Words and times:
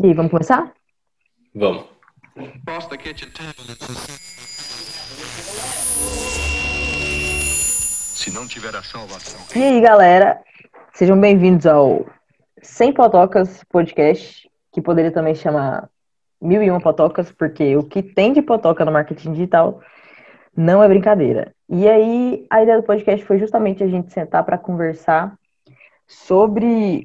E 0.00 0.06
aí, 0.06 0.14
vamos 0.14 0.30
começar? 0.30 0.72
Vamos. 1.52 1.84
Se 8.14 8.32
não 8.32 8.46
tiver 8.46 8.76
a 8.76 8.82
salvação. 8.84 9.40
E 9.56 9.60
aí, 9.60 9.80
galera, 9.80 10.40
sejam 10.94 11.20
bem-vindos 11.20 11.66
ao 11.66 12.06
Sem 12.62 12.92
Potocas 12.92 13.64
Podcast, 13.64 14.48
que 14.72 14.80
poderia 14.80 15.10
também 15.10 15.34
chamar 15.34 15.90
Mil 16.40 16.62
e 16.62 16.70
Uma 16.70 16.80
Potocas, 16.80 17.32
porque 17.32 17.76
o 17.76 17.82
que 17.82 18.00
tem 18.00 18.32
de 18.32 18.40
potoca 18.40 18.84
no 18.84 18.92
marketing 18.92 19.32
digital 19.32 19.82
não 20.56 20.80
é 20.80 20.86
brincadeira. 20.86 21.52
E 21.68 21.88
aí, 21.88 22.46
a 22.48 22.62
ideia 22.62 22.80
do 22.80 22.86
podcast 22.86 23.26
foi 23.26 23.40
justamente 23.40 23.82
a 23.82 23.88
gente 23.88 24.12
sentar 24.12 24.44
para 24.44 24.56
conversar 24.56 25.36
sobre 26.06 27.04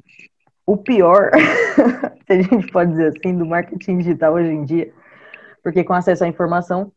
o 0.66 0.76
pior, 0.76 1.30
se 2.26 2.32
a 2.32 2.42
gente 2.42 2.70
pode 2.72 2.92
dizer 2.92 3.08
assim, 3.16 3.36
do 3.36 3.46
marketing 3.46 3.98
digital 3.98 4.34
hoje 4.34 4.50
em 4.50 4.64
dia. 4.64 4.92
Porque 5.62 5.84
com 5.84 5.92
acesso 5.94 6.24
à 6.24 6.28
informação, 6.28 6.92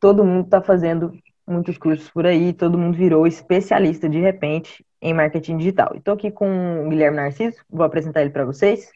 todo 0.00 0.24
mundo 0.24 0.44
está 0.44 0.60
fazendo 0.62 1.12
muitos 1.46 1.78
cursos 1.78 2.10
por 2.10 2.26
aí, 2.26 2.52
todo 2.52 2.78
mundo 2.78 2.96
virou 2.96 3.26
especialista 3.26 4.08
de 4.08 4.20
repente 4.20 4.84
em 5.00 5.14
marketing 5.14 5.56
digital. 5.56 5.92
Estou 5.94 6.14
aqui 6.14 6.30
com 6.30 6.86
o 6.86 6.88
Guilherme 6.88 7.16
Narciso, 7.16 7.58
vou 7.70 7.84
apresentar 7.84 8.20
ele 8.20 8.30
para 8.30 8.44
vocês. 8.44 8.90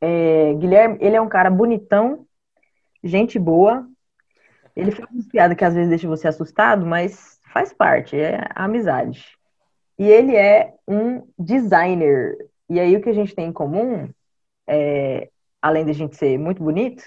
É, 0.00 0.54
Guilherme, 0.54 0.98
ele 1.00 1.16
é 1.16 1.20
um 1.20 1.28
cara 1.28 1.50
bonitão, 1.50 2.26
gente 3.04 3.38
boa. 3.38 3.86
Ele 4.74 4.90
faz 4.90 5.08
uma 5.10 5.24
piada 5.30 5.54
que 5.54 5.64
às 5.64 5.74
vezes 5.74 5.90
deixa 5.90 6.08
você 6.08 6.26
assustado, 6.26 6.84
mas 6.84 7.38
faz 7.52 7.72
parte, 7.72 8.18
é 8.18 8.40
a 8.54 8.64
amizade. 8.64 9.36
E 9.98 10.08
ele 10.08 10.34
é 10.34 10.74
um 10.88 11.22
designer. 11.38 12.36
E 12.72 12.80
aí 12.80 12.96
o 12.96 13.02
que 13.02 13.10
a 13.10 13.12
gente 13.12 13.34
tem 13.34 13.48
em 13.48 13.52
comum, 13.52 14.08
é, 14.66 15.28
além 15.60 15.84
de 15.84 15.90
a 15.90 15.94
gente 15.94 16.16
ser 16.16 16.38
muito 16.38 16.62
bonito 16.62 17.04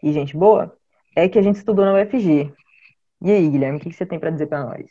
e 0.00 0.12
gente 0.12 0.36
boa, 0.36 0.76
é 1.16 1.28
que 1.28 1.40
a 1.40 1.42
gente 1.42 1.56
estudou 1.56 1.84
na 1.84 2.00
UFG. 2.00 2.52
E 3.20 3.30
aí, 3.32 3.50
Guilherme, 3.50 3.78
o 3.78 3.80
que 3.80 3.92
você 3.92 4.06
tem 4.06 4.20
para 4.20 4.30
dizer 4.30 4.46
para 4.46 4.64
nós? 4.64 4.86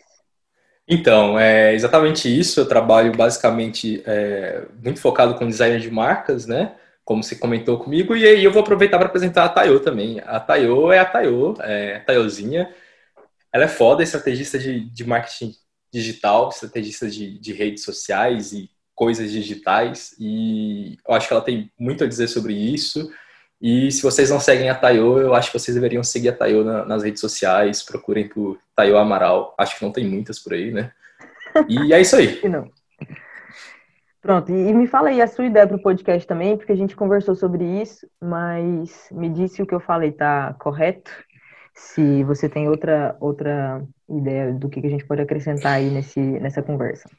Então, 0.85 1.39
é 1.39 1.73
exatamente 1.73 2.27
isso. 2.27 2.59
Eu 2.59 2.67
trabalho 2.67 3.15
basicamente 3.15 4.03
é, 4.05 4.65
muito 4.83 4.99
focado 4.99 5.35
com 5.35 5.47
design 5.47 5.79
de 5.79 5.89
marcas, 5.89 6.45
né? 6.45 6.75
Como 7.05 7.23
você 7.23 7.37
comentou 7.37 7.79
comigo. 7.79 8.13
E 8.13 8.27
aí 8.27 8.43
eu 8.43 8.51
vou 8.51 8.63
aproveitar 8.63 8.97
para 8.97 9.07
apresentar 9.07 9.45
a 9.45 9.49
Tayo 9.49 9.79
também. 9.79 10.19
A 10.25 10.41
Tayo 10.41 10.91
é 10.91 10.99
a 10.99 11.05
Tayo, 11.05 11.55
é 11.61 11.95
a 11.95 11.99
Tayozinha. 12.01 12.69
Ela 13.53 13.63
é 13.63 13.69
foda, 13.69 14.03
estrategista 14.03 14.59
de, 14.59 14.89
de 14.89 15.05
marketing 15.05 15.53
digital, 15.89 16.49
estrategista 16.49 17.09
de, 17.09 17.39
de 17.39 17.53
redes 17.53 17.85
sociais 17.85 18.51
e 18.51 18.69
coisas 19.01 19.31
digitais. 19.31 20.15
E 20.19 20.95
eu 21.07 21.15
acho 21.15 21.27
que 21.27 21.33
ela 21.33 21.41
tem 21.41 21.71
muito 21.79 22.03
a 22.03 22.07
dizer 22.07 22.27
sobre 22.27 22.53
isso. 22.53 23.11
E 23.59 23.91
se 23.91 24.03
vocês 24.03 24.29
não 24.29 24.39
seguem 24.39 24.69
a 24.69 24.75
Tayo, 24.75 25.17
eu 25.17 25.33
acho 25.33 25.51
que 25.51 25.57
vocês 25.57 25.73
deveriam 25.73 26.03
seguir 26.03 26.29
a 26.29 26.35
Tayo 26.37 26.63
na, 26.63 26.85
nas 26.85 27.01
redes 27.01 27.19
sociais. 27.19 27.81
Procurem 27.81 28.29
por 28.29 28.59
Tayo 28.75 28.99
Amaral. 28.99 29.55
Acho 29.57 29.75
que 29.75 29.83
não 29.83 29.91
tem 29.91 30.07
muitas 30.07 30.37
por 30.37 30.53
aí, 30.53 30.69
né? 30.69 30.91
E 31.67 31.91
é 31.91 31.99
isso 31.99 32.15
aí. 32.15 32.41
Não. 32.47 32.69
Pronto, 34.21 34.51
e 34.51 34.71
me 34.71 34.85
fala 34.85 35.09
aí 35.09 35.19
a 35.19 35.25
sua 35.25 35.47
ideia 35.47 35.65
para 35.65 35.77
o 35.77 35.81
podcast 35.81 36.27
também, 36.27 36.55
porque 36.55 36.71
a 36.71 36.75
gente 36.75 36.95
conversou 36.95 37.33
sobre 37.33 37.63
isso, 37.81 38.07
mas 38.21 39.07
me 39.11 39.29
disse 39.29 39.55
se 39.55 39.63
o 39.63 39.65
que 39.65 39.73
eu 39.73 39.79
falei 39.79 40.11
tá 40.11 40.55
correto, 40.59 41.09
se 41.73 42.23
você 42.23 42.47
tem 42.47 42.69
outra, 42.69 43.17
outra 43.19 43.83
ideia 44.07 44.53
do 44.53 44.69
que 44.69 44.79
a 44.85 44.89
gente 44.91 45.07
pode 45.07 45.23
acrescentar 45.23 45.73
aí 45.77 45.89
nesse, 45.89 46.19
nessa 46.19 46.61
conversa. 46.61 47.09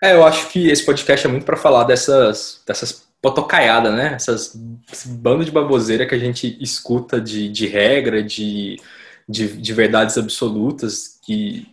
É, 0.00 0.14
eu 0.14 0.24
acho 0.24 0.48
que 0.48 0.68
esse 0.68 0.84
podcast 0.84 1.26
é 1.26 1.30
muito 1.30 1.44
para 1.44 1.56
falar 1.56 1.84
dessas, 1.84 2.62
dessas 2.66 3.08
potocaiada, 3.20 3.90
né? 3.90 4.14
Essas 4.14 4.54
esse 4.92 5.08
bando 5.08 5.44
de 5.44 5.50
baboseira 5.50 6.06
que 6.06 6.14
a 6.14 6.18
gente 6.18 6.56
escuta 6.60 7.20
de, 7.20 7.48
de 7.48 7.66
regra, 7.66 8.22
de, 8.22 8.80
de, 9.28 9.56
de 9.56 9.72
verdades 9.72 10.16
absolutas 10.16 11.18
que 11.24 11.66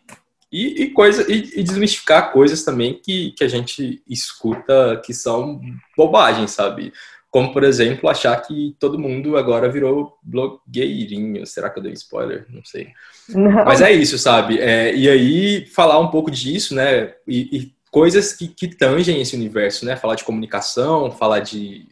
e, 0.52 0.84
e 0.84 0.90
coisa 0.92 1.30
e, 1.32 1.60
e, 1.60 1.64
desmistificar 1.64 2.32
coisas 2.32 2.64
também 2.64 3.00
que, 3.04 3.32
que 3.32 3.44
a 3.44 3.48
gente 3.48 4.02
escuta 4.08 5.02
que 5.06 5.14
são 5.14 5.60
bobagens, 5.98 6.52
sabe? 6.52 6.94
Como, 7.30 7.52
por 7.52 7.66
exemplo, 7.66 8.10
achar 8.10 8.38
que 8.38 8.74
todo 8.80 8.98
mundo 8.98 9.36
agora 9.36 9.70
virou 9.70 10.18
blogueirinho. 10.24 11.46
Será 11.46 11.70
que 11.70 11.80
eu 11.80 11.84
dei 11.84 11.92
spoiler? 11.92 12.46
Não 12.50 12.64
sei. 12.64 12.88
Não. 13.28 13.66
Mas 13.66 13.82
é 13.82 13.92
isso, 13.92 14.18
sabe? 14.18 14.58
É, 14.58 14.96
e 14.96 15.10
aí, 15.10 15.66
falar 15.66 16.00
um 16.00 16.08
pouco 16.08 16.32
disso, 16.32 16.74
né? 16.74 17.14
E, 17.28 17.58
e 17.58 17.75
coisas 17.96 18.34
que, 18.34 18.50
que 18.50 18.68
tangem 18.68 19.22
esse 19.22 19.38
universo, 19.38 19.86
né? 19.86 19.96
Falar 19.96 20.16
de 20.16 20.26
comunicação, 20.26 21.10
falar 21.12 21.40
de, 21.40 21.88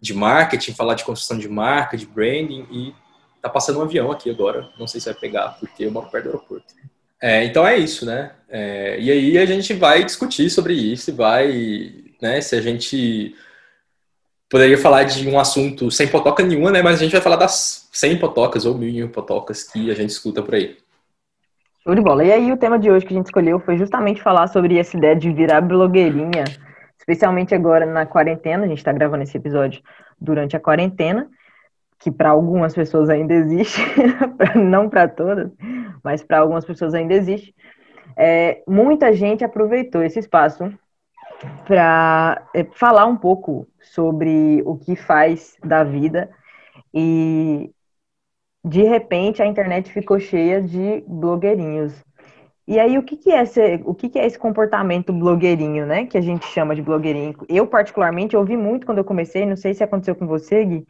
de 0.00 0.12
marketing, 0.12 0.74
falar 0.74 0.94
de 0.94 1.04
construção 1.04 1.38
de 1.38 1.48
marca, 1.48 1.96
de 1.96 2.06
branding 2.06 2.66
e 2.72 2.92
tá 3.40 3.48
passando 3.48 3.78
um 3.78 3.82
avião 3.82 4.10
aqui 4.10 4.28
agora. 4.28 4.68
Não 4.76 4.88
sei 4.88 5.00
se 5.00 5.06
vai 5.06 5.14
pegar, 5.14 5.50
porque 5.60 5.84
eu 5.84 5.92
moro 5.92 6.10
perto 6.10 6.24
do 6.24 6.30
aeroporto. 6.30 6.74
É, 7.22 7.44
então 7.44 7.64
é 7.64 7.76
isso, 7.76 8.04
né? 8.04 8.32
É, 8.48 8.98
e 8.98 9.08
aí 9.08 9.38
a 9.38 9.46
gente 9.46 9.74
vai 9.74 10.02
discutir 10.02 10.50
sobre 10.50 10.74
isso 10.74 11.14
vai, 11.14 12.02
né? 12.20 12.40
Se 12.40 12.56
a 12.56 12.60
gente 12.60 13.36
poderia 14.50 14.76
falar 14.76 15.04
de 15.04 15.28
um 15.28 15.38
assunto 15.38 15.88
sem 15.88 16.08
potoca 16.08 16.42
nenhuma, 16.42 16.72
né? 16.72 16.82
Mas 16.82 16.96
a 16.96 17.04
gente 17.04 17.12
vai 17.12 17.20
falar 17.20 17.36
das 17.36 17.88
100 17.92 18.18
potocas 18.18 18.66
ou 18.66 18.76
mil 18.76 19.08
potocas 19.08 19.62
que 19.62 19.88
a 19.88 19.94
gente 19.94 20.10
escuta 20.10 20.42
por 20.42 20.56
aí. 20.56 20.78
Show 21.86 21.94
de 21.94 22.00
bola. 22.00 22.24
E 22.24 22.32
aí 22.32 22.50
o 22.50 22.56
tema 22.56 22.78
de 22.78 22.90
hoje 22.90 23.04
que 23.04 23.12
a 23.12 23.16
gente 23.16 23.26
escolheu 23.26 23.60
foi 23.60 23.76
justamente 23.76 24.22
falar 24.22 24.46
sobre 24.46 24.78
essa 24.78 24.96
ideia 24.96 25.14
de 25.14 25.30
virar 25.30 25.60
blogueirinha, 25.60 26.44
especialmente 26.98 27.54
agora 27.54 27.84
na 27.84 28.06
quarentena. 28.06 28.64
A 28.64 28.66
gente 28.66 28.78
está 28.78 28.90
gravando 28.90 29.22
esse 29.22 29.36
episódio 29.36 29.82
durante 30.18 30.56
a 30.56 30.60
quarentena, 30.60 31.28
que 31.98 32.10
para 32.10 32.30
algumas 32.30 32.74
pessoas 32.74 33.10
ainda 33.10 33.34
existe, 33.34 33.82
não 34.56 34.88
para 34.88 35.06
todas, 35.08 35.52
mas 36.02 36.24
para 36.24 36.38
algumas 36.38 36.64
pessoas 36.64 36.94
ainda 36.94 37.12
existe. 37.12 37.54
É, 38.16 38.62
muita 38.66 39.12
gente 39.12 39.44
aproveitou 39.44 40.02
esse 40.02 40.18
espaço 40.18 40.72
para 41.66 42.48
é, 42.54 42.64
falar 42.64 43.04
um 43.04 43.16
pouco 43.18 43.68
sobre 43.78 44.62
o 44.64 44.78
que 44.78 44.96
faz 44.96 45.58
da 45.62 45.84
vida 45.84 46.30
e 46.94 47.73
de 48.64 48.82
repente 48.82 49.42
a 49.42 49.46
internet 49.46 49.92
ficou 49.92 50.18
cheia 50.18 50.62
de 50.62 51.04
blogueirinhos. 51.06 51.92
E 52.66 52.80
aí, 52.80 52.96
o 52.96 53.02
que, 53.02 53.16
que 53.16 53.30
é 53.30 53.42
esse, 53.42 53.82
o 53.84 53.94
que, 53.94 54.08
que 54.08 54.18
é 54.18 54.24
esse 54.24 54.38
comportamento 54.38 55.12
blogueirinho, 55.12 55.84
né? 55.84 56.06
Que 56.06 56.16
a 56.16 56.20
gente 56.22 56.46
chama 56.46 56.74
de 56.74 56.80
blogueirinho. 56.80 57.34
Eu, 57.46 57.66
particularmente, 57.66 58.34
ouvi 58.34 58.56
muito 58.56 58.86
quando 58.86 58.98
eu 58.98 59.04
comecei, 59.04 59.44
não 59.44 59.56
sei 59.56 59.74
se 59.74 59.84
aconteceu 59.84 60.14
com 60.14 60.26
você, 60.26 60.64
Gui, 60.64 60.86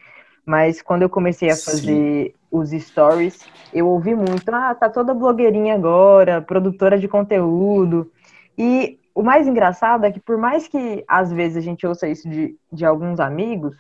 mas 0.47 0.81
quando 0.81 1.03
eu 1.03 1.09
comecei 1.11 1.51
a 1.51 1.57
fazer 1.57 2.27
Sim. 2.27 2.33
os 2.49 2.71
stories, 2.71 3.45
eu 3.73 3.89
ouvi 3.89 4.15
muito, 4.15 4.49
ah, 4.51 4.73
tá 4.73 4.89
toda 4.89 5.13
blogueirinha 5.13 5.75
agora, 5.75 6.41
produtora 6.41 6.97
de 6.97 7.09
conteúdo. 7.09 8.09
E 8.57 9.01
o 9.13 9.23
mais 9.23 9.49
engraçado 9.49 10.05
é 10.05 10.13
que, 10.13 10.21
por 10.21 10.37
mais 10.37 10.69
que 10.69 11.05
às 11.09 11.33
vezes 11.33 11.57
a 11.57 11.61
gente 11.61 11.85
ouça 11.85 12.07
isso 12.07 12.29
de, 12.29 12.57
de 12.73 12.85
alguns 12.85 13.19
amigos, 13.19 13.77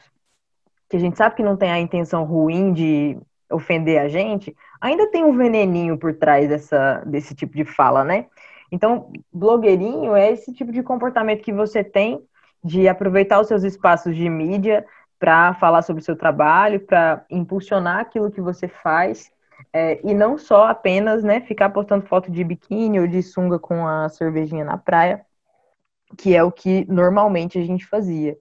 que 0.88 0.96
a 0.96 1.00
gente 1.00 1.16
sabe 1.16 1.36
que 1.36 1.44
não 1.44 1.56
tem 1.56 1.70
a 1.70 1.78
intenção 1.78 2.24
ruim 2.24 2.72
de 2.72 3.16
ofender 3.50 4.00
a 4.00 4.08
gente, 4.08 4.54
ainda 4.80 5.10
tem 5.10 5.24
um 5.24 5.36
veneninho 5.36 5.98
por 5.98 6.14
trás 6.14 6.48
dessa, 6.48 7.02
desse 7.06 7.34
tipo 7.34 7.56
de 7.56 7.64
fala, 7.64 8.04
né? 8.04 8.26
Então, 8.70 9.12
blogueirinho 9.32 10.16
é 10.16 10.32
esse 10.32 10.52
tipo 10.52 10.72
de 10.72 10.82
comportamento 10.82 11.42
que 11.42 11.52
você 11.52 11.84
tem 11.84 12.20
de 12.62 12.88
aproveitar 12.88 13.40
os 13.40 13.46
seus 13.46 13.62
espaços 13.62 14.16
de 14.16 14.28
mídia 14.28 14.84
para 15.18 15.54
falar 15.54 15.82
sobre 15.82 16.02
o 16.02 16.04
seu 16.04 16.16
trabalho, 16.16 16.80
para 16.80 17.24
impulsionar 17.30 18.00
aquilo 18.00 18.30
que 18.30 18.40
você 18.40 18.66
faz, 18.66 19.30
é, 19.72 20.00
e 20.04 20.14
não 20.14 20.36
só 20.36 20.66
apenas 20.66 21.22
né, 21.22 21.40
ficar 21.40 21.70
postando 21.70 22.06
foto 22.06 22.30
de 22.30 22.42
biquíni 22.42 23.00
ou 23.00 23.06
de 23.06 23.22
sunga 23.22 23.58
com 23.58 23.86
a 23.86 24.08
cervejinha 24.08 24.64
na 24.64 24.76
praia, 24.76 25.24
que 26.16 26.34
é 26.34 26.42
o 26.42 26.50
que 26.50 26.84
normalmente 26.88 27.58
a 27.58 27.64
gente 27.64 27.86
fazia. 27.86 28.36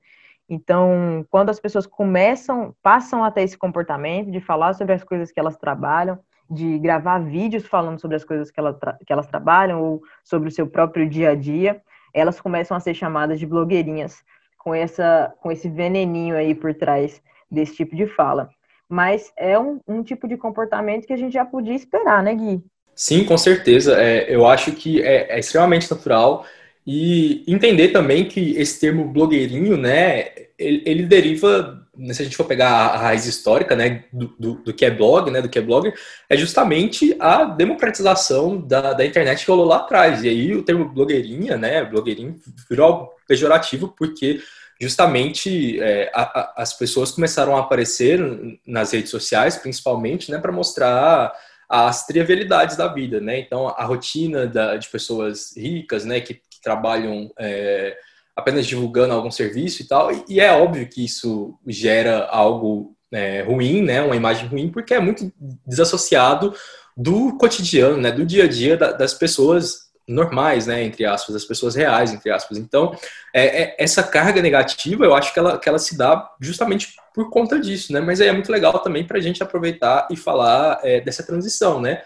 Então, 0.54 1.26
quando 1.32 1.50
as 1.50 1.60
pessoas 1.60 1.88
começam, 1.88 2.76
passam 2.84 3.24
a 3.24 3.32
ter 3.32 3.42
esse 3.42 3.58
comportamento 3.58 4.30
de 4.30 4.40
falar 4.40 4.74
sobre 4.74 4.94
as 4.94 5.04
coisas 5.04 5.32
que 5.32 5.40
elas 5.40 5.58
trabalham, 5.58 6.20
de 6.48 6.78
gravar 6.78 7.18
vídeos 7.18 7.66
falando 7.66 8.00
sobre 8.00 8.16
as 8.18 8.24
coisas 8.24 8.52
que, 8.52 8.60
ela 8.60 8.78
que 9.04 9.12
elas 9.12 9.26
trabalham 9.26 9.82
ou 9.82 10.04
sobre 10.24 10.50
o 10.50 10.52
seu 10.52 10.68
próprio 10.68 11.10
dia 11.10 11.32
a 11.32 11.36
dia, 11.36 11.82
elas 12.14 12.40
começam 12.40 12.78
a 12.78 12.80
ser 12.80 12.94
chamadas 12.94 13.40
de 13.40 13.48
blogueirinhas, 13.48 14.24
com, 14.60 14.76
essa, 14.76 15.34
com 15.42 15.52
esse 15.52 15.68
veneninho 15.68 16.36
aí 16.36 16.54
por 16.54 16.72
trás 16.76 17.20
desse 17.50 17.76
tipo 17.76 17.96
de 17.96 18.06
fala. 18.06 18.48
Mas 18.88 19.34
é 19.36 19.58
um, 19.58 19.80
um 19.88 20.04
tipo 20.04 20.28
de 20.28 20.38
comportamento 20.38 21.08
que 21.08 21.14
a 21.14 21.18
gente 21.18 21.34
já 21.34 21.44
podia 21.44 21.74
esperar, 21.74 22.22
né, 22.22 22.36
Gui? 22.36 22.64
Sim, 22.94 23.26
com 23.26 23.40
certeza. 23.40 24.00
É, 24.00 24.32
eu 24.34 24.46
acho 24.46 24.72
que 24.74 25.02
é, 25.02 25.36
é 25.36 25.40
extremamente 25.40 25.90
natural 25.90 26.46
e 26.86 27.44
entender 27.48 27.90
também 27.90 28.26
que 28.26 28.56
esse 28.58 28.80
termo 28.80 29.06
blogueirinho, 29.06 29.78
né, 29.78 30.28
ele, 30.60 30.84
ele 30.86 31.04
deriva, 31.04 31.88
se 32.12 32.22
a 32.22 32.26
gente 32.26 32.36
for 32.36 32.46
pegar 32.46 32.70
a 32.70 32.98
raiz 32.98 33.26
histórica, 33.26 33.76
né, 33.76 34.04
do, 34.12 34.36
do, 34.38 34.54
do, 34.56 34.74
que 34.74 34.84
é 34.84 34.92
blog, 34.92 35.32
né, 35.32 35.42
do 35.42 35.48
que 35.48 35.58
é 35.58 35.62
blogger, 35.62 35.94
é 36.30 36.36
justamente 36.36 37.16
a 37.20 37.46
democratização 37.46 38.60
da, 38.60 38.92
da 38.94 39.06
internet 39.06 39.46
que 39.46 39.52
rolou 39.52 39.66
lá 39.66 39.78
atrás. 39.78 40.24
E 40.24 40.30
aí 40.30 40.54
o 40.54 40.64
termo 40.64 40.90
blogueirinha, 40.90 41.58
né, 41.58 41.86
blogueirinho, 41.86 42.36
virou 42.70 43.14
pejorativo 43.28 43.94
porque 43.98 44.42
justamente 44.80 45.80
é, 45.80 46.12
a, 46.14 46.22
a, 46.22 46.54
as 46.58 46.74
pessoas 46.74 47.12
começaram 47.12 47.56
a 47.56 47.62
aparecer 47.62 48.20
nas 48.68 48.92
redes 48.92 49.10
sociais, 49.10 49.56
principalmente, 49.56 50.30
né, 50.30 50.38
para 50.38 50.52
mostrar 50.52 51.34
as 51.70 52.06
trivialidades 52.06 52.76
da 52.76 52.88
vida, 52.88 53.20
né? 53.20 53.40
Então, 53.40 53.68
a 53.68 53.84
rotina 53.84 54.46
da, 54.46 54.78
de 54.78 54.88
pessoas 54.90 55.58
ricas, 55.58 56.06
né, 56.06 56.22
que 56.22 56.40
trabalham 56.64 57.32
é, 57.38 57.96
apenas 58.36 58.66
divulgando 58.66 59.14
algum 59.14 59.30
serviço 59.30 59.82
e 59.82 59.88
tal, 59.88 60.10
e, 60.28 60.40
é 60.40 60.52
óbvio 60.52 60.88
que 60.88 61.06
isso 61.06 61.60
gera 61.68 62.26
algo 62.26 62.96
é, 63.12 63.42
ruim, 63.42 63.84
né, 63.84 64.02
uma 64.02 64.16
imagem 64.16 64.48
ruim, 64.48 64.70
porque 64.70 64.94
é 64.94 65.00
muito 65.00 65.32
desassociado 65.66 66.54
do 66.98 67.38
cotidiano, 67.38 67.98
né, 67.98 68.12
do 68.12 68.26
dia 68.26 68.46
a 68.46 68.48
dia 68.48 68.76
da, 68.76 68.92
das 68.92 69.14
pessoas 69.14 69.84
normais, 70.08 70.68
né, 70.68 70.84
entre 70.84 71.06
aspas, 71.06 71.34
das 71.34 71.46
pessoas 71.46 71.76
reais, 71.76 72.12
entre 72.12 72.30
aspas. 72.30 72.58
Então, 72.58 72.96
é, 73.34 73.64
é, 73.64 73.76
essa 73.80 74.04
carga 74.04 74.42
negativa, 74.42 75.06
eu 75.06 75.14
acho 75.14 75.32
que 75.32 75.40
ela, 75.40 75.58
que 75.58 75.70
ela 75.70 75.80
se 75.80 75.98
dá 75.98 76.30
justamente 76.42 76.96
por 77.14 77.30
conta 77.30 77.60
disso, 77.60 77.94
né, 77.94 78.02
mas 78.02 78.20
aí 78.20 78.28
é 78.28 78.34
muito 78.34 78.52
legal 78.52 78.80
também 78.80 79.06
para 79.06 79.18
a 79.18 79.22
gente 79.22 79.42
aproveitar 79.42 80.08
e 80.12 80.18
falar 80.18 80.80
é, 80.84 81.00
dessa 81.00 81.26
transição, 81.26 81.80
né, 81.80 82.02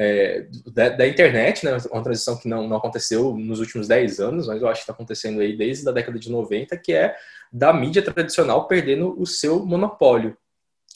é, 0.00 0.46
da, 0.72 0.90
da, 0.90 1.08
internet, 1.08 1.64
né, 1.64 1.76
uma 1.90 2.04
transição 2.04 2.36
que 2.36 2.46
não, 2.46 2.68
não 2.68 2.76
aconteceu 2.76 3.34
nos 3.36 3.58
últimos 3.58 3.88
10 3.88 4.20
anos, 4.20 4.46
mas 4.46 4.62
eu 4.62 4.68
acho 4.68 4.76
que 4.76 4.82
está 4.84 4.92
acontecendo 4.92 5.40
aí 5.40 5.56
desde 5.56 5.88
a 5.88 5.90
década 5.90 6.20
de 6.20 6.30
90, 6.30 6.76
que 6.76 6.92
é 6.92 7.16
da 7.52 7.72
mídia 7.72 8.00
tradicional 8.00 8.68
perdendo 8.68 9.20
o 9.20 9.26
seu 9.26 9.66
monopólio. 9.66 10.36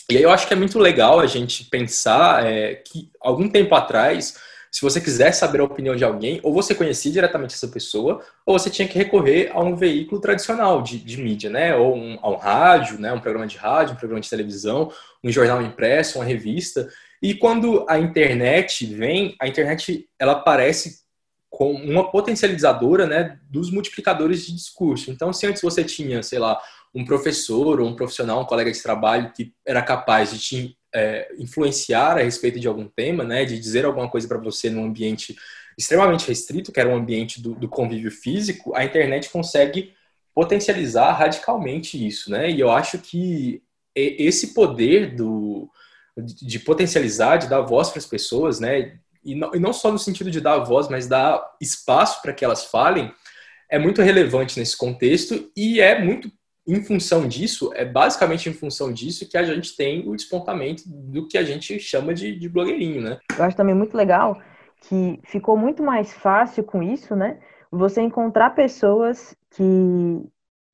E 0.08 0.16
aí 0.16 0.22
eu 0.22 0.31
acho 0.31 0.46
que 0.46 0.54
é 0.54 0.56
muito 0.56 0.78
legal 0.78 1.19
a 1.19 1.26
gente 1.26 1.64
pensar 1.64 2.46
é, 2.46 2.76
que 2.76 3.10
algum 3.20 3.49
tempo 3.49 3.75
atrás 3.75 4.37
se 4.72 4.81
você 4.81 5.02
quiser 5.02 5.32
saber 5.32 5.60
a 5.60 5.64
opinião 5.64 5.94
de 5.94 6.02
alguém, 6.02 6.40
ou 6.43 6.50
você 6.50 6.75
conhecia 6.75 7.12
diretamente 7.12 7.55
essa 7.55 7.69
pessoa, 7.69 8.22
ou 8.46 8.58
você 8.58 8.70
tinha 8.70 8.88
que 8.88 8.96
recorrer 8.96 9.50
a 9.52 9.60
um 9.60 9.76
veículo 9.76 10.19
tradicional 10.19 10.81
de, 10.81 10.96
de 10.96 11.20
mídia, 11.20 11.50
né? 11.50 11.76
Ou 11.76 11.94
um, 11.94 12.19
a 12.22 12.31
um 12.31 12.37
rádio, 12.37 12.98
né? 12.98 13.12
um 13.12 13.20
programa 13.20 13.46
de 13.46 13.58
rádio, 13.58 13.93
um 13.93 13.98
programa 13.98 14.22
de 14.22 14.31
televisão, 14.31 14.90
um 15.22 15.31
jornal 15.31 15.60
impresso, 15.60 16.19
uma 16.19 16.25
revista. 16.25 16.88
E 17.22 17.34
quando 17.34 17.86
a 17.88 17.98
internet 17.98 18.84
vem, 18.84 19.36
a 19.40 19.46
internet 19.46 20.08
ela 20.19 20.32
aparece 20.32 21.02
com 21.48 21.72
uma 21.72 22.10
potencializadora 22.10 23.06
né, 23.06 23.38
dos 23.48 23.70
multiplicadores 23.70 24.44
de 24.44 24.54
discurso. 24.54 25.10
Então, 25.10 25.32
se 25.32 25.46
antes 25.46 25.62
você 25.62 25.84
tinha, 25.84 26.22
sei 26.22 26.38
lá, 26.38 26.60
um 26.94 27.04
professor 27.04 27.80
ou 27.80 27.88
um 27.88 27.94
profissional, 27.94 28.40
um 28.40 28.46
colega 28.46 28.72
de 28.72 28.82
trabalho 28.82 29.32
que 29.32 29.52
era 29.64 29.82
capaz 29.82 30.32
de 30.32 30.38
te 30.38 30.78
é, 30.94 31.28
influenciar 31.38 32.19
a 32.19 32.22
respeito 32.22 32.58
de 32.58 32.66
algum 32.66 32.88
tema, 32.88 33.22
né, 33.22 33.44
de 33.44 33.58
dizer 33.58 33.84
alguma 33.84 34.10
coisa 34.10 34.26
para 34.26 34.38
você 34.38 34.69
num 34.69 34.84
ambiente 34.84 35.36
extremamente 35.78 36.26
restrito, 36.26 36.72
que 36.72 36.80
era 36.80 36.88
um 36.88 36.96
ambiente 36.96 37.40
do, 37.40 37.54
do, 37.54 37.69
convívio 37.69 38.10
físico, 38.10 38.74
a 38.74 38.84
internet 38.84 39.30
consegue 39.30 39.94
potencializar 40.34 41.12
radicalmente 41.12 42.06
isso, 42.06 42.30
né? 42.30 42.50
E 42.50 42.60
eu 42.60 42.70
acho 42.70 42.98
que 42.98 43.62
esse 43.94 44.54
poder 44.54 45.14
do, 45.14 45.51
de 46.16 46.58
potencializar, 46.58 47.38
de 47.38 47.48
dar 47.48 47.60
voz 47.60 47.88
para 47.88 47.98
as 47.98 48.06
pessoas, 48.06 48.60
né? 48.60 48.98
E 49.24 49.34
não, 49.34 49.54
e 49.54 49.58
não 49.58 49.72
só 49.72 49.90
no 49.90 49.98
sentido 49.98 50.30
de 50.30 50.40
dar 50.40 50.58
voz, 50.58 50.88
mas 50.88 51.06
dar 51.06 51.42
espaço 51.60 52.20
para 52.20 52.32
que 52.32 52.44
elas 52.44 52.64
falem, 52.64 53.12
é 53.70 53.78
muito 53.78 54.02
relevante 54.02 54.58
nesse 54.58 54.76
contexto 54.76 55.50
e 55.56 55.80
é 55.80 56.02
muito 56.02 56.30
em 56.66 56.82
função 56.82 57.26
disso, 57.26 57.72
é 57.74 57.84
basicamente 57.84 58.48
em 58.48 58.52
função 58.52 58.92
disso 58.92 59.28
que 59.28 59.36
a 59.36 59.42
gente 59.42 59.74
tem 59.76 60.08
o 60.08 60.14
despontamento 60.14 60.84
do 60.86 61.26
que 61.26 61.36
a 61.36 61.42
gente 61.42 61.78
chama 61.80 62.14
de, 62.14 62.38
de 62.38 62.48
blogueirinho, 62.48 63.00
né? 63.00 63.18
Eu 63.36 63.44
acho 63.44 63.56
também 63.56 63.74
muito 63.74 63.96
legal 63.96 64.40
que 64.82 65.18
ficou 65.24 65.56
muito 65.56 65.82
mais 65.82 66.12
fácil 66.12 66.62
com 66.62 66.82
isso, 66.82 67.16
né? 67.16 67.38
Você 67.70 68.00
encontrar 68.00 68.50
pessoas 68.50 69.34
que 69.50 70.22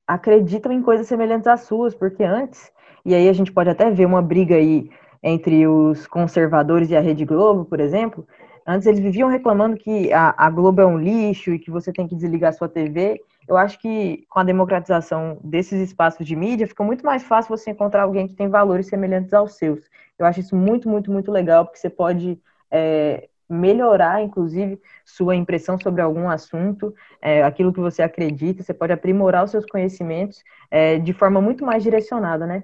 acreditam 0.07 0.71
em 0.71 0.81
coisas 0.81 1.07
semelhantes 1.07 1.47
às 1.47 1.61
suas, 1.61 1.95
porque 1.95 2.23
antes, 2.23 2.71
e 3.05 3.15
aí 3.15 3.29
a 3.29 3.33
gente 3.33 3.51
pode 3.51 3.69
até 3.69 3.89
ver 3.89 4.05
uma 4.05 4.21
briga 4.21 4.55
aí 4.55 4.89
entre 5.21 5.67
os 5.67 6.07
conservadores 6.07 6.89
e 6.89 6.95
a 6.95 7.01
Rede 7.01 7.25
Globo, 7.25 7.65
por 7.65 7.79
exemplo, 7.79 8.27
antes 8.65 8.87
eles 8.87 8.99
viviam 8.99 9.29
reclamando 9.29 9.75
que 9.77 10.11
a, 10.13 10.33
a 10.37 10.49
Globo 10.49 10.81
é 10.81 10.85
um 10.85 10.97
lixo 10.97 11.51
e 11.51 11.59
que 11.59 11.71
você 11.71 11.91
tem 11.91 12.07
que 12.07 12.15
desligar 12.15 12.53
sua 12.53 12.69
TV, 12.69 13.21
eu 13.47 13.57
acho 13.57 13.79
que 13.79 14.25
com 14.29 14.39
a 14.39 14.43
democratização 14.43 15.39
desses 15.43 15.81
espaços 15.81 16.25
de 16.25 16.35
mídia, 16.35 16.67
fica 16.67 16.83
muito 16.83 17.03
mais 17.03 17.23
fácil 17.23 17.57
você 17.57 17.71
encontrar 17.71 18.03
alguém 18.03 18.27
que 18.27 18.35
tem 18.35 18.47
valores 18.47 18.87
semelhantes 18.87 19.33
aos 19.33 19.53
seus. 19.53 19.89
Eu 20.17 20.25
acho 20.25 20.39
isso 20.39 20.55
muito, 20.55 20.87
muito, 20.87 21.11
muito 21.11 21.31
legal, 21.31 21.65
porque 21.65 21.79
você 21.79 21.89
pode 21.89 22.39
é, 22.69 23.27
melhorar, 23.49 24.21
inclusive, 24.21 24.79
sua 25.03 25.35
impressão 25.35 25.79
sobre 25.79 26.01
algum 26.01 26.29
assunto, 26.29 26.93
é, 27.19 27.43
aquilo 27.43 27.73
que 27.73 27.79
você 27.79 28.03
acredita, 28.03 28.61
você 28.61 28.73
pode 28.73 28.93
aprimorar 28.93 29.43
os 29.43 29.51
seus 29.51 29.65
conhecimentos 29.65 30.43
é, 30.69 30.99
de 30.99 31.11
forma 31.13 31.41
muito 31.41 31.65
mais 31.65 31.81
direcionada, 31.81 32.45
né? 32.45 32.63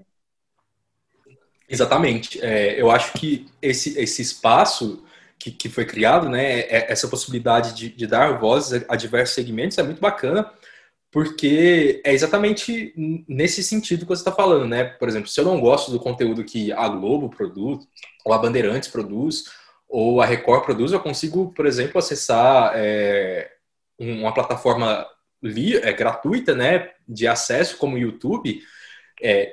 Exatamente. 1.67 2.43
É, 2.43 2.79
eu 2.79 2.91
acho 2.91 3.13
que 3.13 3.47
esse, 3.61 3.97
esse 3.99 4.21
espaço 4.21 5.03
que, 5.37 5.51
que 5.51 5.69
foi 5.69 5.85
criado, 5.85 6.29
né, 6.29 6.61
é, 6.61 6.91
essa 6.91 7.07
possibilidade 7.07 7.73
de, 7.73 7.89
de 7.89 8.07
dar 8.07 8.39
voz 8.39 8.71
a 8.87 8.95
diversos 8.95 9.35
segmentos 9.35 9.77
é 9.77 9.83
muito 9.83 9.99
bacana, 9.99 10.51
porque 11.11 12.01
é 12.03 12.13
exatamente 12.13 12.93
nesse 13.27 13.63
sentido 13.63 14.01
que 14.01 14.09
você 14.09 14.21
está 14.21 14.33
falando, 14.33 14.67
né? 14.67 14.83
Por 14.83 15.07
exemplo, 15.07 15.29
se 15.29 15.39
eu 15.39 15.45
não 15.45 15.61
gosto 15.61 15.89
do 15.89 15.99
conteúdo 15.99 16.43
que 16.43 16.73
a 16.73 16.89
Globo 16.89 17.29
produz, 17.29 17.87
ou 18.25 18.33
a 18.33 18.37
Bandeirantes 18.37 18.89
produz, 18.89 19.45
ou 19.87 20.21
a 20.21 20.25
Record 20.25 20.65
produz, 20.65 20.91
eu 20.91 20.99
consigo, 20.99 21.53
por 21.53 21.65
exemplo, 21.65 21.99
acessar 21.99 22.73
é, 22.75 23.49
uma 23.97 24.33
plataforma 24.33 25.07
li, 25.41 25.77
é, 25.77 25.93
gratuita, 25.93 26.53
né, 26.53 26.91
de 27.07 27.27
acesso 27.27 27.77
como 27.77 27.95
o 27.95 27.99
YouTube, 27.99 28.61
é, 29.21 29.49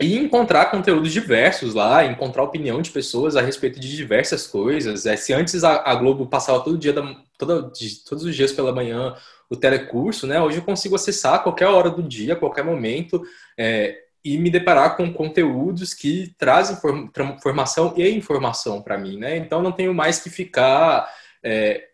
e 0.00 0.16
encontrar 0.16 0.70
conteúdos 0.70 1.12
diversos 1.12 1.74
lá, 1.74 2.04
encontrar 2.04 2.42
opinião 2.42 2.80
de 2.80 2.90
pessoas 2.90 3.36
a 3.36 3.42
respeito 3.42 3.78
de 3.78 3.94
diversas 3.94 4.46
coisas. 4.46 5.04
É, 5.04 5.14
se 5.14 5.32
antes 5.34 5.62
a, 5.62 5.94
Globo 5.94 6.26
passava 6.26 6.64
todo 6.64 6.78
dia, 6.78 6.92
da, 6.92 7.02
de, 7.02 8.04
todos 8.04 8.24
os 8.24 8.34
dias 8.34 8.50
pela 8.50 8.72
manhã 8.72 9.14
o 9.48 9.56
telecurso, 9.56 10.26
né? 10.26 10.40
Hoje 10.40 10.58
eu 10.58 10.62
consigo 10.62 10.94
acessar 10.94 11.34
a 11.34 11.38
qualquer 11.38 11.66
hora 11.66 11.90
do 11.90 12.02
dia, 12.02 12.32
a 12.32 12.36
qualquer 12.36 12.64
momento, 12.64 13.22
é, 13.58 13.98
e 14.24 14.38
me 14.38 14.48
deparar 14.50 14.96
com 14.96 15.12
conteúdos 15.12 15.92
que 15.92 16.34
trazem 16.38 16.78
formação 17.42 17.92
e 17.96 18.08
informação 18.08 18.80
para 18.80 18.96
mim, 18.96 19.18
né? 19.18 19.36
Então 19.36 19.60
não 19.60 19.72
tenho 19.72 19.92
mais 19.92 20.18
que 20.18 20.30
ficar 20.30 21.08
é, 21.42 21.89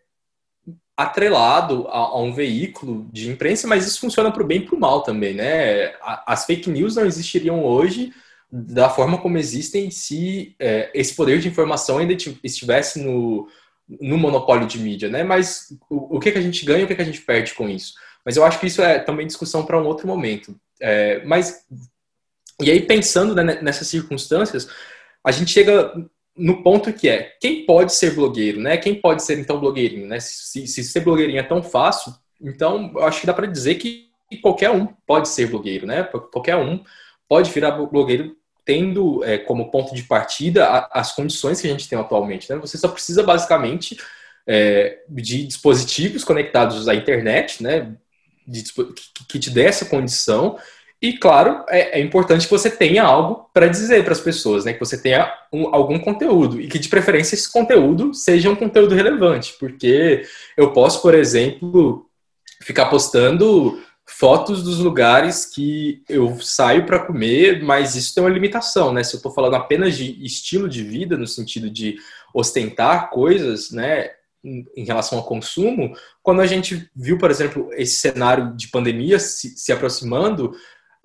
atrelado 0.97 1.87
a, 1.89 1.97
a, 1.99 2.19
um 2.19 2.33
veículo 2.33 3.07
de 3.13 3.29
imprensa, 3.29 3.67
mas 3.67 3.85
isso 3.85 3.99
funciona 3.99 4.31
para 4.31 4.41
o 4.41 4.47
bem 4.47 4.57
e 4.57 4.65
para 4.65 4.75
o 4.75 4.79
mal 4.79 5.03
também, 5.03 5.35
né? 5.35 5.93
As 6.25 6.45
fake 6.45 6.71
news 6.71 6.95
não 6.95 7.05
existiriam 7.05 7.63
hoje 7.63 8.11
da 8.51 8.89
forma 8.89 9.19
como 9.19 9.37
existem 9.37 9.91
se 9.91 10.55
é, 10.57 10.89
esse 10.95 11.13
poder 11.13 11.39
de 11.39 11.47
informação 11.47 11.99
ainda 11.99 12.15
estivesse 12.43 12.99
no, 12.99 13.47
no 13.87 14.17
monopólio 14.17 14.67
de 14.67 14.79
mídia, 14.79 15.07
né? 15.07 15.23
Mas 15.23 15.67
o, 15.87 16.17
o 16.17 16.19
que, 16.19 16.31
que 16.31 16.39
a 16.39 16.41
gente 16.41 16.65
ganha 16.65 16.79
e 16.79 16.83
o 16.85 16.87
que, 16.87 16.95
que 16.95 17.01
a 17.01 17.05
gente 17.05 17.21
perde 17.21 17.53
com 17.53 17.69
isso? 17.69 17.93
Mas 18.25 18.35
eu 18.35 18.43
acho 18.43 18.59
que 18.59 18.65
isso 18.65 18.81
é 18.81 18.97
também 18.97 19.27
discussão 19.27 19.65
para 19.65 19.79
um 19.79 19.85
outro 19.85 20.07
momento. 20.07 20.59
É, 20.81 21.23
mas, 21.25 21.63
e 22.59 22.71
aí, 22.71 22.81
pensando 22.81 23.35
né, 23.35 23.61
nessas 23.61 23.87
circunstâncias, 23.87 24.67
a 25.23 25.31
gente 25.31 25.51
chega 25.51 25.93
no 26.37 26.61
ponto 26.61 26.93
que 26.93 27.09
é, 27.09 27.35
quem 27.41 27.65
pode 27.65 27.93
ser 27.93 28.13
blogueiro, 28.13 28.59
né? 28.59 28.77
Quem 28.77 28.95
pode 28.95 29.23
ser, 29.23 29.39
então, 29.39 29.59
blogueirinho, 29.59 30.07
né? 30.07 30.19
Se, 30.19 30.67
se 30.67 30.83
ser 30.83 30.99
blogueirinho 31.01 31.39
é 31.39 31.43
tão 31.43 31.63
fácil, 31.63 32.13
então, 32.41 32.91
eu 32.95 33.03
acho 33.03 33.21
que 33.21 33.27
dá 33.27 33.33
para 33.33 33.47
dizer 33.47 33.75
que 33.75 34.07
qualquer 34.41 34.69
um 34.69 34.87
pode 35.05 35.29
ser 35.29 35.47
blogueiro, 35.47 35.87
né? 35.87 36.03
Qualquer 36.03 36.55
um 36.55 36.83
pode 37.27 37.51
virar 37.51 37.71
blogueiro 37.71 38.35
tendo 38.63 39.23
é, 39.23 39.37
como 39.37 39.71
ponto 39.71 39.95
de 39.95 40.03
partida 40.03 40.65
a, 40.65 40.99
as 40.99 41.13
condições 41.13 41.61
que 41.61 41.67
a 41.67 41.69
gente 41.69 41.87
tem 41.87 41.97
atualmente. 41.97 42.49
Né? 42.49 42.57
Você 42.59 42.77
só 42.77 42.89
precisa 42.89 43.23
basicamente 43.23 43.97
é, 44.45 44.99
de 45.07 45.47
dispositivos 45.47 46.23
conectados 46.23 46.87
à 46.87 46.93
internet, 46.93 47.63
né? 47.63 47.95
De, 48.45 48.63
que 49.27 49.39
te 49.39 49.49
dê 49.49 49.63
essa 49.65 49.85
condição. 49.85 50.57
E, 51.01 51.13
claro, 51.13 51.63
é, 51.69 51.99
é 51.99 52.01
importante 52.01 52.45
que 52.45 52.51
você 52.51 52.71
tenha 52.71 53.03
algo 53.03 53.49
para 53.53 53.67
dizer 53.67 54.03
para 54.03 54.13
as 54.13 54.19
pessoas, 54.19 54.65
né? 54.65 54.73
que 54.73 54.79
você 54.79 54.99
tenha 54.99 55.31
um, 55.53 55.73
algum 55.73 55.99
conteúdo 55.99 56.59
e 56.59 56.67
que, 56.67 56.79
de 56.79 56.89
preferência, 56.89 57.35
esse 57.35 57.51
conteúdo 57.51 58.13
seja 58.15 58.49
um 58.49 58.55
conteúdo 58.55 58.95
relevante, 58.95 59.55
porque 59.59 60.23
eu 60.57 60.73
posso, 60.73 61.01
por 61.01 61.13
exemplo, 61.13 62.09
ficar 62.63 62.87
postando 62.87 63.79
fotos 64.09 64.63
dos 64.63 64.79
lugares 64.79 65.45
que 65.45 66.01
eu 66.09 66.39
saio 66.39 66.85
para 66.85 67.05
comer, 67.05 67.61
mas 67.61 67.95
isso 67.95 68.15
tem 68.15 68.23
uma 68.23 68.29
limitação, 68.29 68.91
né? 68.91 69.03
Se 69.03 69.13
eu 69.13 69.17
estou 69.17 69.33
falando 69.33 69.55
apenas 69.55 69.95
de 69.95 70.25
estilo 70.25 70.67
de 70.67 70.81
vida, 70.81 71.17
no 71.17 71.27
sentido 71.27 71.69
de 71.69 71.97
ostentar 72.33 73.09
coisas, 73.09 73.69
né, 73.69 74.11
em 74.43 74.85
relação 74.85 75.17
ao 75.17 75.25
consumo, 75.25 75.93
quando 76.23 76.41
a 76.41 76.45
gente 76.45 76.89
viu, 76.95 77.17
por 77.17 77.29
exemplo, 77.29 77.69
esse 77.73 77.95
cenário 77.95 78.55
de 78.55 78.69
pandemia 78.69 79.19
se, 79.19 79.57
se 79.57 79.73
aproximando, 79.73 80.53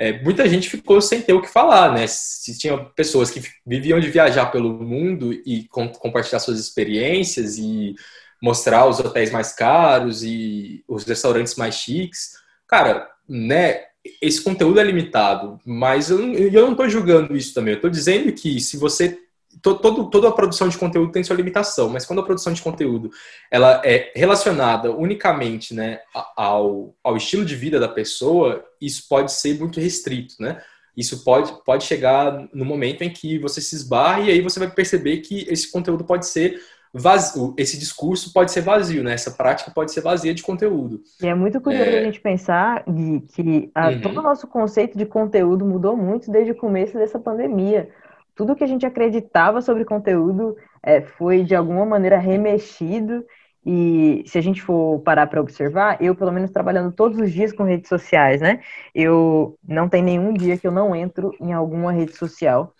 é, 0.02 0.20
muita 0.20 0.48
gente 0.48 0.68
ficou 0.68 1.00
sem 1.00 1.22
ter 1.22 1.32
o 1.32 1.40
que 1.40 1.46
falar, 1.46 1.94
né? 1.94 2.08
Se 2.08 2.58
tinha 2.58 2.76
pessoas 2.76 3.30
que 3.30 3.40
viviam 3.64 4.00
de 4.00 4.10
viajar 4.10 4.46
pelo 4.46 4.72
mundo 4.82 5.32
e 5.32 5.68
com, 5.68 5.88
compartilhar 5.90 6.40
suas 6.40 6.58
experiências 6.58 7.56
e 7.56 7.94
mostrar 8.42 8.84
os 8.88 8.98
hotéis 8.98 9.30
mais 9.30 9.52
caros 9.52 10.24
e 10.24 10.82
os 10.88 11.04
restaurantes 11.04 11.54
mais 11.54 11.76
chiques, 11.76 12.32
cara, 12.66 13.08
né, 13.28 13.82
esse 14.20 14.42
conteúdo 14.42 14.80
é 14.80 14.82
limitado, 14.82 15.60
mas 15.64 16.10
eu, 16.10 16.18
eu 16.34 16.62
não 16.62 16.72
estou 16.72 16.88
julgando 16.88 17.36
isso 17.36 17.54
também. 17.54 17.74
Eu 17.74 17.76
estou 17.76 17.90
dizendo 17.90 18.32
que 18.32 18.58
se 18.60 18.76
você 18.76 19.16
todo, 19.60 20.08
toda 20.08 20.28
a 20.28 20.32
produção 20.32 20.68
de 20.68 20.78
conteúdo 20.78 21.12
tem 21.12 21.22
sua 21.22 21.36
limitação, 21.36 21.88
mas 21.88 22.06
quando 22.06 22.20
a 22.20 22.24
produção 22.24 22.52
de 22.52 22.62
conteúdo 22.62 23.10
ela 23.50 23.82
é 23.84 24.12
relacionada 24.14 24.90
unicamente 24.90 25.74
né, 25.74 26.00
ao, 26.36 26.94
ao 27.02 27.16
estilo 27.16 27.44
de 27.44 27.54
vida 27.54 27.78
da 27.78 27.88
pessoa, 27.88 28.64
isso 28.80 29.06
pode 29.08 29.32
ser 29.32 29.58
muito 29.58 29.80
restrito, 29.80 30.34
né? 30.40 30.60
Isso 30.96 31.24
pode, 31.24 31.52
pode 31.64 31.84
chegar 31.84 32.46
no 32.52 32.66
momento 32.66 33.02
em 33.02 33.10
que 33.10 33.38
você 33.38 33.62
se 33.62 33.74
esbarra 33.74 34.20
e 34.20 34.30
aí 34.30 34.40
você 34.42 34.58
vai 34.58 34.70
perceber 34.70 35.18
que 35.18 35.46
esse 35.48 35.70
conteúdo 35.72 36.04
pode 36.04 36.26
ser 36.26 36.60
vazio, 36.92 37.54
esse 37.56 37.78
discurso 37.78 38.32
pode 38.32 38.52
ser 38.52 38.60
vazio, 38.60 39.02
né? 39.02 39.14
Essa 39.14 39.30
prática 39.30 39.70
pode 39.70 39.92
ser 39.92 40.02
vazia 40.02 40.34
de 40.34 40.42
conteúdo. 40.42 41.00
E 41.22 41.26
é 41.26 41.34
muito 41.34 41.60
curioso 41.60 41.90
é... 41.90 42.00
a 42.00 42.04
gente 42.04 42.20
pensar, 42.20 42.84
Gui, 42.86 43.22
que 43.32 43.70
a, 43.74 43.88
uhum. 43.88 44.00
todo 44.02 44.18
o 44.18 44.22
nosso 44.22 44.46
conceito 44.46 44.98
de 44.98 45.06
conteúdo 45.06 45.64
mudou 45.64 45.96
muito 45.96 46.30
desde 46.30 46.52
o 46.52 46.56
começo 46.56 46.94
dessa 46.94 47.18
pandemia 47.18 47.88
tudo 48.34 48.56
que 48.56 48.64
a 48.64 48.66
gente 48.66 48.86
acreditava 48.86 49.60
sobre 49.60 49.84
conteúdo 49.84 50.56
é, 50.82 51.00
foi 51.02 51.44
de 51.44 51.54
alguma 51.54 51.84
maneira 51.84 52.18
remexido. 52.18 53.24
E 53.64 54.24
se 54.26 54.38
a 54.38 54.40
gente 54.40 54.60
for 54.60 55.00
parar 55.00 55.28
para 55.28 55.40
observar, 55.40 56.02
eu, 56.02 56.16
pelo 56.16 56.32
menos 56.32 56.50
trabalhando 56.50 56.92
todos 56.92 57.18
os 57.18 57.32
dias 57.32 57.52
com 57.52 57.62
redes 57.62 57.88
sociais, 57.88 58.40
né? 58.40 58.60
Eu 58.94 59.56
não 59.66 59.88
tem 59.88 60.02
nenhum 60.02 60.32
dia 60.32 60.58
que 60.58 60.66
eu 60.66 60.72
não 60.72 60.96
entro 60.96 61.32
em 61.40 61.52
alguma 61.52 61.92
rede 61.92 62.12
social. 62.16 62.74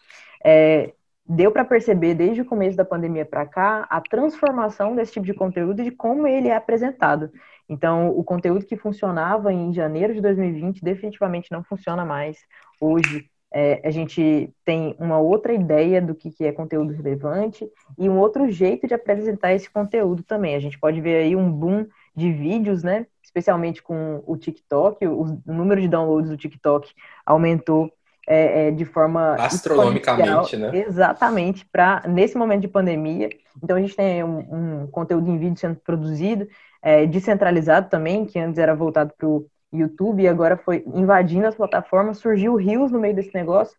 É, 0.45 0.93
deu 1.25 1.53
para 1.53 1.65
perceber 1.65 2.15
desde 2.15 2.43
o 2.43 2.45
começo 2.45 2.77
da 2.77 2.85
pandemia 2.85 3.25
para 3.25 3.47
cá 3.47 3.87
a 3.89 4.01
transformação 4.01 4.97
desse 4.97 5.13
tipo 5.13 5.27
de 5.27 5.35
conteúdo 5.35 5.81
e 5.81 5.85
de 5.85 5.91
como 5.93 6.27
ele 6.27 6.49
é 6.49 6.57
apresentado. 6.57 7.31
Então, 7.69 8.11
o 8.11 8.25
conteúdo 8.25 8.67
que 8.67 8.77
funcionava 8.77 9.53
em 9.53 9.73
janeiro 9.73 10.13
de 10.13 10.21
2020 10.21 10.83
definitivamente 10.83 11.51
não 11.53 11.63
funciona 11.63 12.05
mais 12.05 12.39
hoje 12.81 13.31
é, 13.53 13.81
a 13.85 13.91
gente 13.91 14.51
tem 14.65 14.97
uma 14.99 15.19
outra 15.19 15.53
ideia 15.53 16.01
do 16.01 16.15
que, 16.15 16.31
que 16.31 16.45
é 16.45 16.53
conteúdo 16.53 16.93
relevante 16.93 17.69
e 17.99 18.09
um 18.09 18.19
outro 18.19 18.51
jeito 18.51 18.87
de 18.87 18.95
apresentar 18.95 19.53
esse 19.53 19.69
conteúdo 19.71 20.23
também. 20.23 20.55
A 20.55 20.61
gente 20.61 20.79
pode 20.79 21.01
ver 21.01 21.17
aí 21.17 21.37
um 21.37 21.51
boom 21.51 21.87
de 22.17 22.33
vídeos, 22.33 22.83
né? 22.83 23.07
Especialmente 23.23 23.83
com 23.83 24.23
o 24.27 24.37
TikTok, 24.37 25.07
o, 25.07 25.41
número 25.47 25.81
de 25.81 25.89
downloads 25.89 26.31
do 26.31 26.37
TikTok 26.37 26.93
aumentou 27.27 27.93
é, 28.27 28.69
é, 28.69 28.71
de 28.71 28.85
forma 28.85 29.35
astronomicamente, 29.35 30.57
né? 30.57 30.71
Exatamente, 30.87 31.67
para 31.67 32.03
nesse 32.07 32.37
momento 32.37 32.63
de 32.63 32.69
pandemia. 32.69 33.29
Então 33.63 33.77
a 33.77 33.81
gente 33.81 33.97
tem 33.97 34.23
um, 34.25 34.83
um 34.83 34.87
conteúdo 34.87 35.31
em 35.31 35.39
vídeo 35.39 35.59
sendo 35.59 35.77
produzido, 35.77 36.49
é, 36.81 37.07
descentralizado 37.07 37.89
também, 37.91 38.25
que 38.25 38.39
antes 38.39 38.59
era 38.59 38.75
voltado 38.75 39.13
para 39.17 39.29
o 39.29 39.47
YouTube 39.73 40.27
agora 40.29 40.57
foi 40.57 40.85
invadindo 40.87 41.47
as 41.47 41.55
plataformas, 41.55 42.19
surgiu 42.19 42.53
o 42.53 42.57
Rios 42.57 42.91
no 42.91 43.01
meio 43.01 43.15
desse 43.15 43.35
negócio 43.35 43.77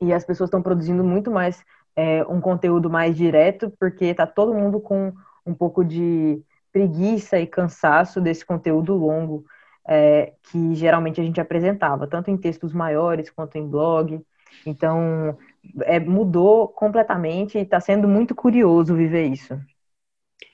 e 0.00 0.12
as 0.12 0.24
pessoas 0.24 0.48
estão 0.48 0.62
produzindo 0.62 1.04
muito 1.04 1.30
mais 1.30 1.62
é, 1.96 2.24
um 2.26 2.40
conteúdo 2.40 2.88
mais 2.88 3.16
direto, 3.16 3.72
porque 3.78 4.14
tá 4.14 4.26
todo 4.26 4.54
mundo 4.54 4.80
com 4.80 5.12
um 5.44 5.54
pouco 5.54 5.84
de 5.84 6.40
preguiça 6.72 7.38
e 7.38 7.46
cansaço 7.46 8.20
desse 8.20 8.44
conteúdo 8.44 8.94
longo 8.94 9.44
é, 9.88 10.34
que 10.42 10.74
geralmente 10.74 11.20
a 11.20 11.24
gente 11.24 11.40
apresentava, 11.40 12.06
tanto 12.06 12.30
em 12.30 12.36
textos 12.36 12.74
maiores 12.74 13.30
quanto 13.30 13.56
em 13.56 13.66
blog. 13.66 14.20
Então, 14.66 15.36
é, 15.82 15.98
mudou 15.98 16.68
completamente 16.68 17.58
e 17.58 17.62
está 17.62 17.80
sendo 17.80 18.06
muito 18.06 18.34
curioso 18.34 18.94
viver 18.94 19.26
isso. 19.26 19.58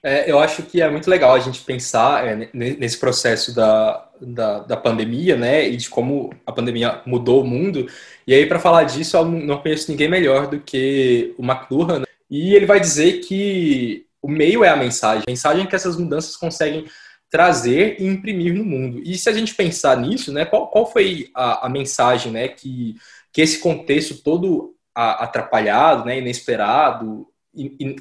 É, 0.02 0.30
eu 0.30 0.38
acho 0.38 0.62
que 0.64 0.82
é 0.82 0.90
muito 0.90 1.08
legal 1.08 1.34
a 1.34 1.38
gente 1.38 1.60
pensar 1.60 2.26
é, 2.26 2.50
nesse 2.52 2.98
processo 2.98 3.54
da, 3.54 4.06
da, 4.20 4.58
da, 4.60 4.76
pandemia, 4.76 5.34
né, 5.34 5.66
e 5.66 5.78
de 5.78 5.88
como 5.88 6.30
a 6.44 6.52
pandemia 6.52 7.00
mudou 7.06 7.42
o 7.42 7.46
mundo. 7.46 7.86
E 8.26 8.34
aí, 8.34 8.44
para 8.44 8.60
falar 8.60 8.84
disso, 8.84 9.16
eu 9.16 9.24
não 9.24 9.62
conheço 9.62 9.90
ninguém 9.90 10.08
melhor 10.08 10.46
do 10.46 10.60
que 10.60 11.34
o 11.38 11.42
McLuhan. 11.42 12.00
Né? 12.00 12.06
E 12.30 12.54
ele 12.54 12.66
vai 12.66 12.78
dizer 12.78 13.20
que 13.20 14.04
o 14.20 14.28
meio 14.28 14.62
é 14.62 14.68
a 14.68 14.76
mensagem, 14.76 15.24
a 15.26 15.30
mensagem 15.30 15.66
que 15.66 15.74
essas 15.74 15.96
mudanças 15.96 16.36
conseguem 16.36 16.84
trazer 17.30 17.96
e 17.98 18.06
imprimir 18.06 18.54
no 18.54 18.64
mundo. 18.64 19.00
E 19.04 19.16
se 19.16 19.28
a 19.28 19.32
gente 19.32 19.54
pensar 19.54 19.96
nisso, 19.96 20.32
né, 20.32 20.44
qual, 20.44 20.68
qual 20.68 20.90
foi 20.90 21.30
a, 21.34 21.66
a 21.66 21.68
mensagem, 21.70 22.30
né, 22.30 22.48
que, 22.48 22.94
que 23.32 23.40
esse 23.40 23.58
contexto 23.58 24.22
todo 24.22 24.74
atrapalhado, 24.94 26.04
né, 26.04 26.18
inesperado, 26.18 27.26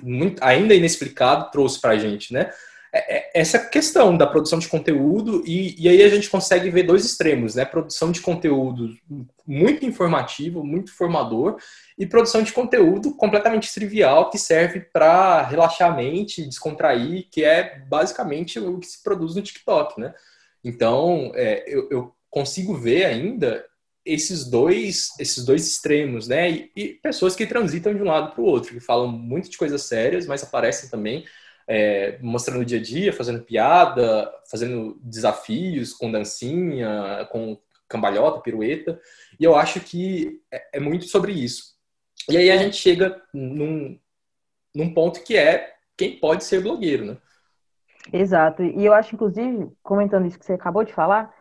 muito, 0.02 0.44
ainda 0.44 0.74
inexplicado 0.74 1.52
trouxe 1.52 1.80
para 1.80 1.92
a 1.92 1.98
gente, 1.98 2.34
né? 2.34 2.50
É, 2.96 3.18
é, 3.18 3.32
essa 3.34 3.58
questão 3.58 4.16
da 4.16 4.28
produção 4.28 4.60
de 4.60 4.68
conteúdo 4.68 5.44
e, 5.48 5.76
e, 5.84 5.90
aí 5.90 6.04
a 6.04 6.10
gente 6.10 6.30
consegue 6.30 6.70
ver 6.70 6.84
dois 6.84 7.04
extremos, 7.04 7.56
né? 7.56 7.66
Produção 7.66 8.12
de 8.12 8.22
conteúdo 8.22 8.96
muito 9.48 9.84
informativo, 9.84 10.64
muito 10.64 10.96
formador 10.96 11.58
e 11.98 12.06
produção 12.06 12.44
de 12.44 12.54
conteúdo 12.54 13.16
completamente 13.16 13.74
trivial 13.74 14.30
que 14.30 14.38
serve 14.38 14.80
para 14.80 15.42
relaxar 15.42 15.92
a 15.92 15.96
mente, 15.96 16.46
descontrair, 16.46 17.28
que 17.32 17.44
é 17.44 17.80
basicamente 17.80 18.60
o 18.60 18.78
que 18.78 18.86
se 18.86 19.02
produz 19.02 19.34
no 19.34 19.42
TikTok, 19.42 20.00
né? 20.00 20.14
Então, 20.64 21.32
é, 21.34 21.64
eu, 21.68 21.88
eu 21.90 22.16
consigo 22.30 22.76
ver 22.76 23.06
ainda 23.06 23.66
esses 24.06 24.46
dois, 24.46 25.10
esses 25.20 25.46
dois 25.46 25.68
extremos, 25.68 26.28
né? 26.28 26.52
E, 26.52 26.72
e 26.76 26.88
pessoas 26.96 27.36
que 27.36 27.46
transitam 27.46 27.94
de 27.94 28.02
um 28.02 28.06
lado 28.06 28.34
para 28.34 28.42
o 28.42 28.46
outro, 28.46 28.74
que 28.74 28.80
falam 28.80 29.08
muito 29.08 29.50
de 29.50 29.58
coisas 29.58 29.84
sérias, 29.84 30.26
mas 30.26 30.44
aparecem 30.44 30.90
também 30.90 31.26
é, 31.68 32.18
mostrando 32.22 32.62
o 32.62 32.66
dia 32.66 32.80
a 32.80 32.82
dia, 32.82 33.14
fazendo 33.14 33.44
piada, 33.44 34.32
fazendo 34.50 34.98
desafios 35.02 35.94
com 35.94 36.12
dancinha, 36.12 37.28
com 37.32 37.58
cambalhota, 37.88 38.42
pirueta. 38.42 39.00
E 39.40 39.44
eu 39.44 39.56
acho 39.56 39.80
que 39.80 40.42
é, 40.52 40.78
é 40.78 40.80
muito 40.80 41.06
sobre 41.06 41.32
isso. 41.32 41.74
E 42.30 42.38
aí 42.38 42.50
a 42.52 42.58
gente 42.58 42.76
chega 42.76 43.22
num, 43.34 44.00
num 44.74 44.94
ponto 44.94 45.24
que 45.24 45.38
é 45.38 45.74
quem 45.98 46.20
pode 46.20 46.44
ser 46.44 46.62
blogueiro, 46.62 47.06
né? 47.06 47.18
Exato. 48.12 48.64
E 48.64 48.86
eu 48.86 48.94
acho, 48.94 49.16
inclusive, 49.16 49.72
comentando 49.82 50.28
isso 50.28 50.38
que 50.38 50.46
você 50.46 50.54
acabou 50.54 50.84
de 50.84 50.94
falar, 50.94 51.34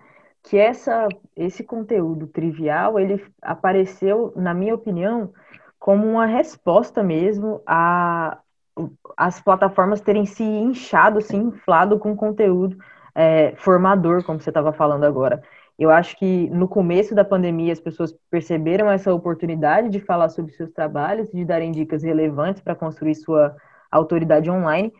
que 0.42 0.58
essa, 0.58 1.08
esse 1.36 1.62
conteúdo 1.62 2.26
trivial, 2.26 2.98
ele 2.98 3.24
apareceu, 3.40 4.32
na 4.36 4.52
minha 4.52 4.74
opinião, 4.74 5.32
como 5.78 6.06
uma 6.08 6.26
resposta 6.26 7.02
mesmo 7.02 7.62
a 7.66 8.38
as 9.16 9.40
plataformas 9.40 10.00
terem 10.00 10.24
se 10.24 10.42
inchado, 10.42 11.20
se 11.20 11.36
inflado 11.36 11.98
com 11.98 12.16
conteúdo 12.16 12.76
é, 13.14 13.54
formador, 13.56 14.24
como 14.24 14.40
você 14.40 14.50
estava 14.50 14.72
falando 14.72 15.04
agora. 15.04 15.42
Eu 15.78 15.90
acho 15.90 16.16
que 16.16 16.48
no 16.50 16.68
começo 16.68 17.14
da 17.14 17.24
pandemia 17.24 17.72
as 17.72 17.80
pessoas 17.80 18.14
perceberam 18.30 18.90
essa 18.90 19.12
oportunidade 19.12 19.88
de 19.88 20.00
falar 20.00 20.28
sobre 20.28 20.52
seus 20.52 20.70
trabalhos, 20.70 21.30
de 21.30 21.44
darem 21.44 21.72
dicas 21.72 22.02
relevantes 22.02 22.62
para 22.62 22.74
construir 22.74 23.14
sua 23.14 23.56
autoridade 23.90 24.50
online, 24.50 24.92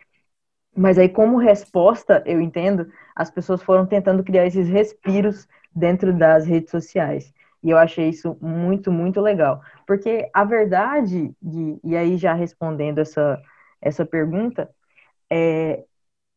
mas 0.76 0.99
aí, 0.99 1.09
como 1.09 1.37
resposta, 1.37 2.23
eu 2.26 2.41
entendo, 2.41 2.91
as 3.14 3.31
pessoas 3.31 3.62
foram 3.62 3.87
tentando 3.87 4.25
criar 4.25 4.47
esses 4.47 4.69
respiros 4.69 5.47
dentro 5.75 6.12
das 6.12 6.47
redes 6.47 6.71
sociais. 6.71 7.33
E 7.62 7.71
eu 7.71 7.79
achei 7.79 8.09
isso 8.09 8.37
muito, 8.41 8.91
muito 8.91 9.21
legal. 9.21 9.62
Porque 9.87 10.29
a 10.33 10.45
verdade, 10.45 11.35
e, 11.85 11.97
aí 11.97 12.17
já 12.17 12.33
respondendo 12.33 12.99
essa, 12.99 13.41
essa 13.81 14.05
pergunta, 14.05 14.71
é, 15.31 15.85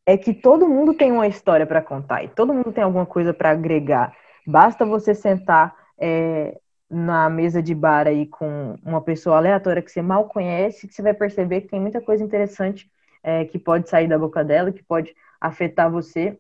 é 0.06 0.18
que 0.18 0.34
todo 0.34 0.70
mundo 0.70 0.94
tem 0.94 1.12
uma 1.12 1.28
história 1.28 1.66
para 1.66 1.82
contar 1.82 2.24
e 2.24 2.28
todo 2.30 2.54
mundo 2.54 2.72
tem 2.72 2.84
alguma 2.84 3.06
coisa 3.06 3.34
para 3.34 3.52
agregar. 3.52 4.16
Basta 4.46 4.86
você 4.86 5.16
sentar 5.16 5.76
é, 5.98 6.60
na 6.90 7.30
mesa 7.30 7.64
de 7.64 7.74
bar 7.74 8.08
aí 8.08 8.28
com 8.28 8.76
uma 8.84 9.02
pessoa 9.02 9.38
aleatória 9.38 9.82
que 9.82 9.92
você 9.92 10.02
mal 10.02 10.26
conhece, 10.28 10.88
que 10.88 10.94
você 10.94 11.02
vai 11.02 11.14
perceber 11.14 11.62
que 11.62 11.70
tem 11.70 11.80
muita 11.82 12.02
coisa 12.02 12.24
interessante 12.24 12.90
é, 13.26 13.44
que 13.44 13.58
pode 13.58 13.90
sair 13.90 14.08
da 14.08 14.20
boca 14.20 14.44
dela, 14.44 14.72
que 14.72 14.84
pode 14.84 15.16
afetar 15.42 15.90
você. 15.90 16.40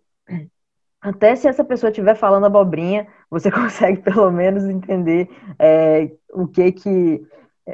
Até 1.01 1.36
se 1.36 1.48
essa 1.48 1.65
pessoa 1.65 1.89
estiver 1.89 2.15
falando 2.15 2.46
abobrinha, 2.46 3.08
você 3.30 3.50
consegue 3.51 4.01
pelo 4.04 4.32
menos 4.32 4.63
entender 4.65 5.27
é, 5.58 6.12
o 6.32 6.48
que 6.48 6.72
que 6.72 7.27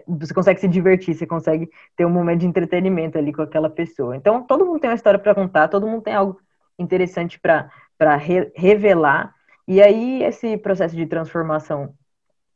você 0.07 0.33
consegue 0.33 0.61
se 0.61 0.67
divertir, 0.69 1.13
você 1.13 1.27
consegue 1.27 1.69
ter 1.97 2.05
um 2.05 2.09
momento 2.09 2.39
de 2.39 2.47
entretenimento 2.47 3.17
ali 3.17 3.33
com 3.33 3.41
aquela 3.41 3.69
pessoa. 3.69 4.15
Então, 4.15 4.43
todo 4.43 4.65
mundo 4.65 4.79
tem 4.79 4.89
uma 4.89 4.95
história 4.95 5.19
para 5.19 5.35
contar, 5.35 5.67
todo 5.67 5.85
mundo 5.85 6.01
tem 6.01 6.13
algo 6.13 6.39
interessante 6.79 7.37
para 7.37 8.15
re 8.15 8.49
revelar. 8.55 9.35
E 9.67 9.81
aí, 9.81 10.23
esse 10.23 10.57
processo 10.57 10.95
de 10.95 11.05
transformação 11.05 11.93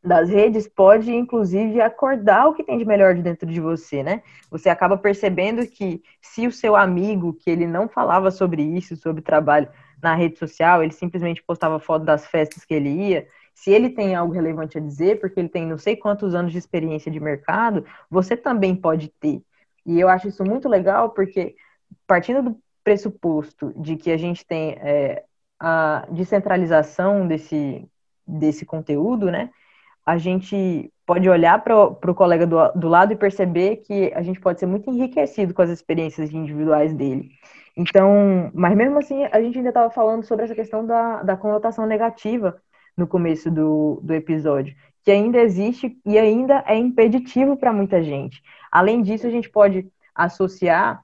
das 0.06 0.30
redes 0.30 0.68
pode, 0.68 1.12
inclusive, 1.14 1.82
acordar 1.82 2.48
o 2.48 2.54
que 2.54 2.64
tem 2.64 2.78
de 2.78 2.86
melhor 2.86 3.16
de 3.16 3.22
dentro 3.22 3.50
de 3.50 3.60
você, 3.60 4.04
né? 4.04 4.22
Você 4.52 4.70
acaba 4.70 4.98
percebendo 4.98 5.66
que 5.68 6.02
se 6.22 6.46
o 6.46 6.52
seu 6.52 6.76
amigo, 6.76 7.34
que 7.34 7.50
ele 7.50 7.66
não 7.66 7.88
falava 7.90 8.30
sobre 8.30 8.62
isso, 8.62 8.96
sobre 8.96 9.22
trabalho 9.22 9.68
na 10.02 10.14
rede 10.14 10.38
social, 10.38 10.84
ele 10.84 10.94
simplesmente 10.94 11.42
postava 11.42 11.80
foto 11.80 12.06
das 12.06 12.28
festas 12.28 12.64
que 12.64 12.74
ele 12.74 12.90
ia, 12.90 13.28
se 13.54 13.72
ele 13.72 13.90
tem 13.90 14.16
algo 14.16 14.34
relevante 14.34 14.78
a 14.78 14.82
dizer, 14.82 15.20
porque 15.20 15.40
ele 15.40 15.50
tem 15.50 15.66
não 15.66 15.78
sei 15.78 15.96
quantos 15.96 16.36
anos 16.36 16.52
de 16.52 16.58
experiência 16.58 17.12
de 17.12 17.20
mercado, 17.20 17.86
você 18.10 18.38
também 18.38 18.76
pode 18.76 19.08
ter. 19.10 19.42
E 19.86 20.00
eu 20.00 20.08
acho 20.10 20.28
isso 20.28 20.44
muito 20.44 20.70
legal, 20.70 21.12
porque 21.12 21.56
partindo 22.06 22.44
do 22.44 22.60
pressuposto 22.84 23.74
de 23.82 23.96
que 23.96 24.12
a 24.12 24.18
gente 24.18 24.46
tem 24.46 24.74
é, 24.82 25.24
a 25.60 26.06
descentralização 26.12 27.28
desse 27.28 27.88
desse 28.28 28.66
conteúdo, 28.66 29.30
né? 29.32 29.52
A 30.06 30.18
gente 30.18 30.92
pode 31.06 31.30
olhar 31.30 31.64
para 31.64 31.76
o 31.84 32.16
colega 32.16 32.46
do, 32.46 32.58
do 32.74 32.88
lado 32.88 33.14
e 33.14 33.16
perceber 33.16 33.78
que 33.78 34.12
a 34.14 34.22
gente 34.22 34.40
pode 34.40 34.60
ser 34.60 34.66
muito 34.66 34.90
enriquecido 34.90 35.54
com 35.54 35.62
as 35.62 35.70
experiências 35.70 36.34
individuais 36.34 36.94
dele. 36.94 37.30
Então, 37.76 38.52
mas 38.54 38.76
mesmo 38.76 38.98
assim, 39.00 39.26
a 39.26 39.42
gente 39.42 39.58
ainda 39.58 39.70
estava 39.70 39.90
falando 39.90 40.24
sobre 40.24 40.46
essa 40.46 40.56
questão 40.56 40.86
da, 40.86 41.24
da 41.24 41.36
conotação 41.36 41.86
negativa 41.86 42.56
no 42.96 43.06
começo 43.06 43.52
do, 43.52 44.00
do 44.02 44.14
episódio, 44.14 44.76
que 45.04 45.12
ainda 45.12 45.40
existe 45.40 45.98
e 46.06 46.18
ainda 46.18 46.64
é 46.66 46.76
impeditivo 46.76 47.58
para 47.58 47.74
muita 47.74 48.02
gente. 48.02 48.42
Além 48.72 49.02
disso, 49.02 49.28
a 49.28 49.30
gente 49.30 49.50
pode 49.50 49.88
associar 50.14 51.04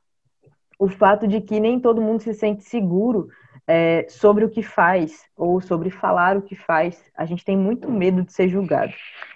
o 0.79 0.88
fato 0.88 1.27
de 1.27 1.41
que 1.41 1.60
nem 1.60 1.79
todo 1.79 2.01
mundo 2.01 2.22
se 2.22 2.34
sente 2.34 2.63
seguro 2.63 3.27
é, 3.68 4.06
sobre 4.10 4.46
o 4.46 4.50
que 4.50 4.63
faz 4.63 5.24
ou 5.36 5.62
sobre 5.62 5.89
falar 5.89 6.38
o 6.38 6.41
que 6.41 6.56
faz. 6.56 7.03
A 7.15 7.25
gente 7.25 7.46
tem 7.46 7.58
muito 7.58 7.91
medo 7.91 8.24
de 8.24 8.34
ser 8.34 8.50
julgado. 8.50 8.94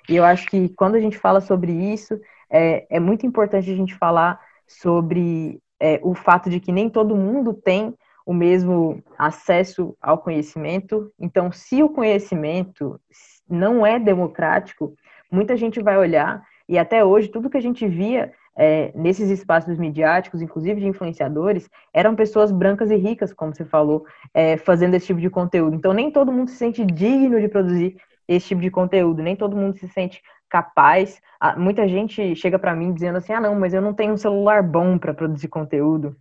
E 0.10 0.16
eu 0.16 0.24
acho 0.24 0.48
que 0.48 0.70
quando 0.70 0.96
a 0.96 1.00
gente 1.00 1.18
fala 1.18 1.42
sobre 1.42 1.72
isso, 1.72 2.20
é, 2.50 2.86
é 2.90 3.00
muito 3.00 3.26
importante 3.26 3.72
a 3.72 3.76
gente 3.76 3.96
falar 3.96 4.40
sobre 4.68 5.60
é, 5.80 6.00
o 6.04 6.14
fato 6.14 6.50
de 6.50 6.60
que 6.60 6.72
nem 6.72 6.90
todo 6.90 7.16
mundo 7.16 7.54
tem 7.54 7.94
o 8.26 8.34
mesmo 8.34 9.04
acesso 9.18 9.96
ao 10.02 10.18
conhecimento. 10.18 11.12
Então, 11.20 11.52
se 11.52 11.84
o 11.84 11.90
conhecimento 11.90 13.00
não 13.48 13.86
é 13.86 14.00
democrático, 14.00 14.96
muita 15.32 15.56
gente 15.56 15.82
vai 15.82 15.98
olhar, 15.98 16.44
e 16.68 16.78
até 16.80 17.06
hoje, 17.06 17.28
tudo 17.28 17.50
que 17.50 17.58
a 17.58 17.62
gente 17.62 17.88
via 17.88 18.34
é, 18.58 18.92
nesses 18.96 19.30
espaços 19.30 19.78
midiáticos, 19.78 20.42
inclusive 20.42 20.80
de 20.80 20.88
influenciadores, 20.88 21.70
eram 21.94 22.16
pessoas 22.16 22.52
brancas 22.52 22.90
e 22.90 22.96
ricas, 22.96 23.34
como 23.34 23.54
você 23.54 23.66
falou, 23.66 24.06
é, 24.34 24.58
fazendo 24.58 24.96
esse 24.96 25.08
tipo 25.08 25.20
de 25.20 25.30
conteúdo. 25.30 25.76
Então, 25.76 25.94
nem 25.94 26.12
todo 26.12 26.32
mundo 26.32 26.50
se 26.50 26.58
sente 26.58 26.86
digno 26.86 27.40
de 27.40 27.48
produzir 27.48 27.98
esse 28.28 28.48
tipo 28.48 28.62
de 28.62 28.72
conteúdo, 28.72 29.22
nem 29.22 29.36
todo 29.36 29.56
mundo 29.56 29.78
se 29.78 29.88
sente 29.90 30.22
capaz. 30.50 31.22
Ah, 31.40 31.58
muita 31.58 31.88
gente 31.88 32.36
chega 32.36 32.58
para 32.58 32.76
mim 32.76 32.94
dizendo 32.94 33.18
assim: 33.18 33.34
ah, 33.34 33.42
não, 33.42 33.56
mas 33.56 33.74
eu 33.74 33.82
não 33.82 33.94
tenho 33.94 34.14
um 34.14 34.18
celular 34.18 34.64
bom 34.64 34.98
para 34.98 35.14
produzir 35.14 35.48
conteúdo. 35.48 36.16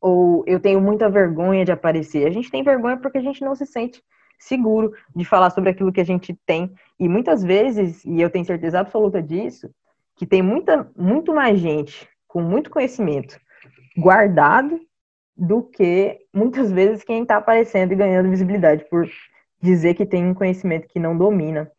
Ou 0.00 0.44
eu 0.46 0.60
tenho 0.60 0.80
muita 0.80 1.08
vergonha 1.08 1.64
de 1.64 1.72
aparecer. 1.72 2.26
A 2.26 2.30
gente 2.30 2.50
tem 2.50 2.62
vergonha 2.62 2.98
porque 2.98 3.18
a 3.18 3.22
gente 3.22 3.42
não 3.42 3.54
se 3.54 3.66
sente 3.66 4.02
seguro 4.38 4.92
de 5.14 5.24
falar 5.24 5.50
sobre 5.50 5.70
aquilo 5.70 5.92
que 5.92 6.00
a 6.00 6.04
gente 6.04 6.38
tem. 6.46 6.72
E 7.00 7.08
muitas 7.08 7.42
vezes, 7.42 8.04
e 8.04 8.20
eu 8.20 8.30
tenho 8.30 8.44
certeza 8.44 8.78
absoluta 8.78 9.22
disso, 9.22 9.70
que 10.16 10.26
tem 10.26 10.42
muita, 10.42 10.90
muito 10.96 11.34
mais 11.34 11.58
gente 11.58 12.08
com 12.26 12.42
muito 12.42 12.70
conhecimento 12.70 13.38
guardado 13.96 14.80
do 15.36 15.62
que 15.62 16.18
muitas 16.32 16.72
vezes 16.72 17.04
quem 17.04 17.22
está 17.22 17.36
aparecendo 17.36 17.92
e 17.92 17.96
ganhando 17.96 18.30
visibilidade 18.30 18.84
por 18.88 19.08
dizer 19.60 19.94
que 19.94 20.06
tem 20.06 20.26
um 20.26 20.34
conhecimento 20.34 20.88
que 20.88 20.98
não 20.98 21.16
domina. 21.16 21.70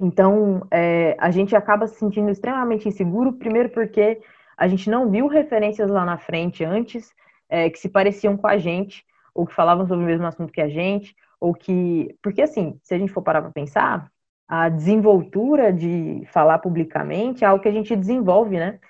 Então, 0.00 0.66
é, 0.70 1.16
a 1.18 1.30
gente 1.30 1.54
acaba 1.54 1.86
se 1.86 1.96
sentindo 1.96 2.30
extremamente 2.30 2.88
inseguro, 2.88 3.34
primeiro 3.34 3.68
porque 3.68 4.20
a 4.56 4.66
gente 4.66 4.88
não 4.88 5.10
viu 5.10 5.26
referências 5.26 5.90
lá 5.90 6.04
na 6.04 6.18
frente 6.18 6.64
antes 6.64 7.12
é, 7.48 7.68
que 7.68 7.78
se 7.78 7.88
pareciam 7.88 8.36
com 8.36 8.46
a 8.46 8.56
gente, 8.56 9.04
ou 9.34 9.46
que 9.46 9.54
falavam 9.54 9.86
sobre 9.86 10.04
o 10.04 10.06
mesmo 10.06 10.26
assunto 10.26 10.52
que 10.52 10.60
a 10.60 10.68
gente, 10.68 11.14
ou 11.40 11.54
que. 11.54 12.16
Porque, 12.22 12.42
assim, 12.42 12.78
se 12.82 12.94
a 12.94 12.98
gente 12.98 13.12
for 13.12 13.22
parar 13.22 13.42
para 13.42 13.50
pensar, 13.50 14.10
a 14.50 14.68
desenvoltura 14.68 15.72
de 15.72 16.26
falar 16.32 16.58
publicamente 16.58 17.44
é 17.44 17.46
algo 17.46 17.62
que 17.62 17.68
a 17.68 17.72
gente 17.72 17.94
desenvolve, 17.94 18.58
né? 18.58 18.80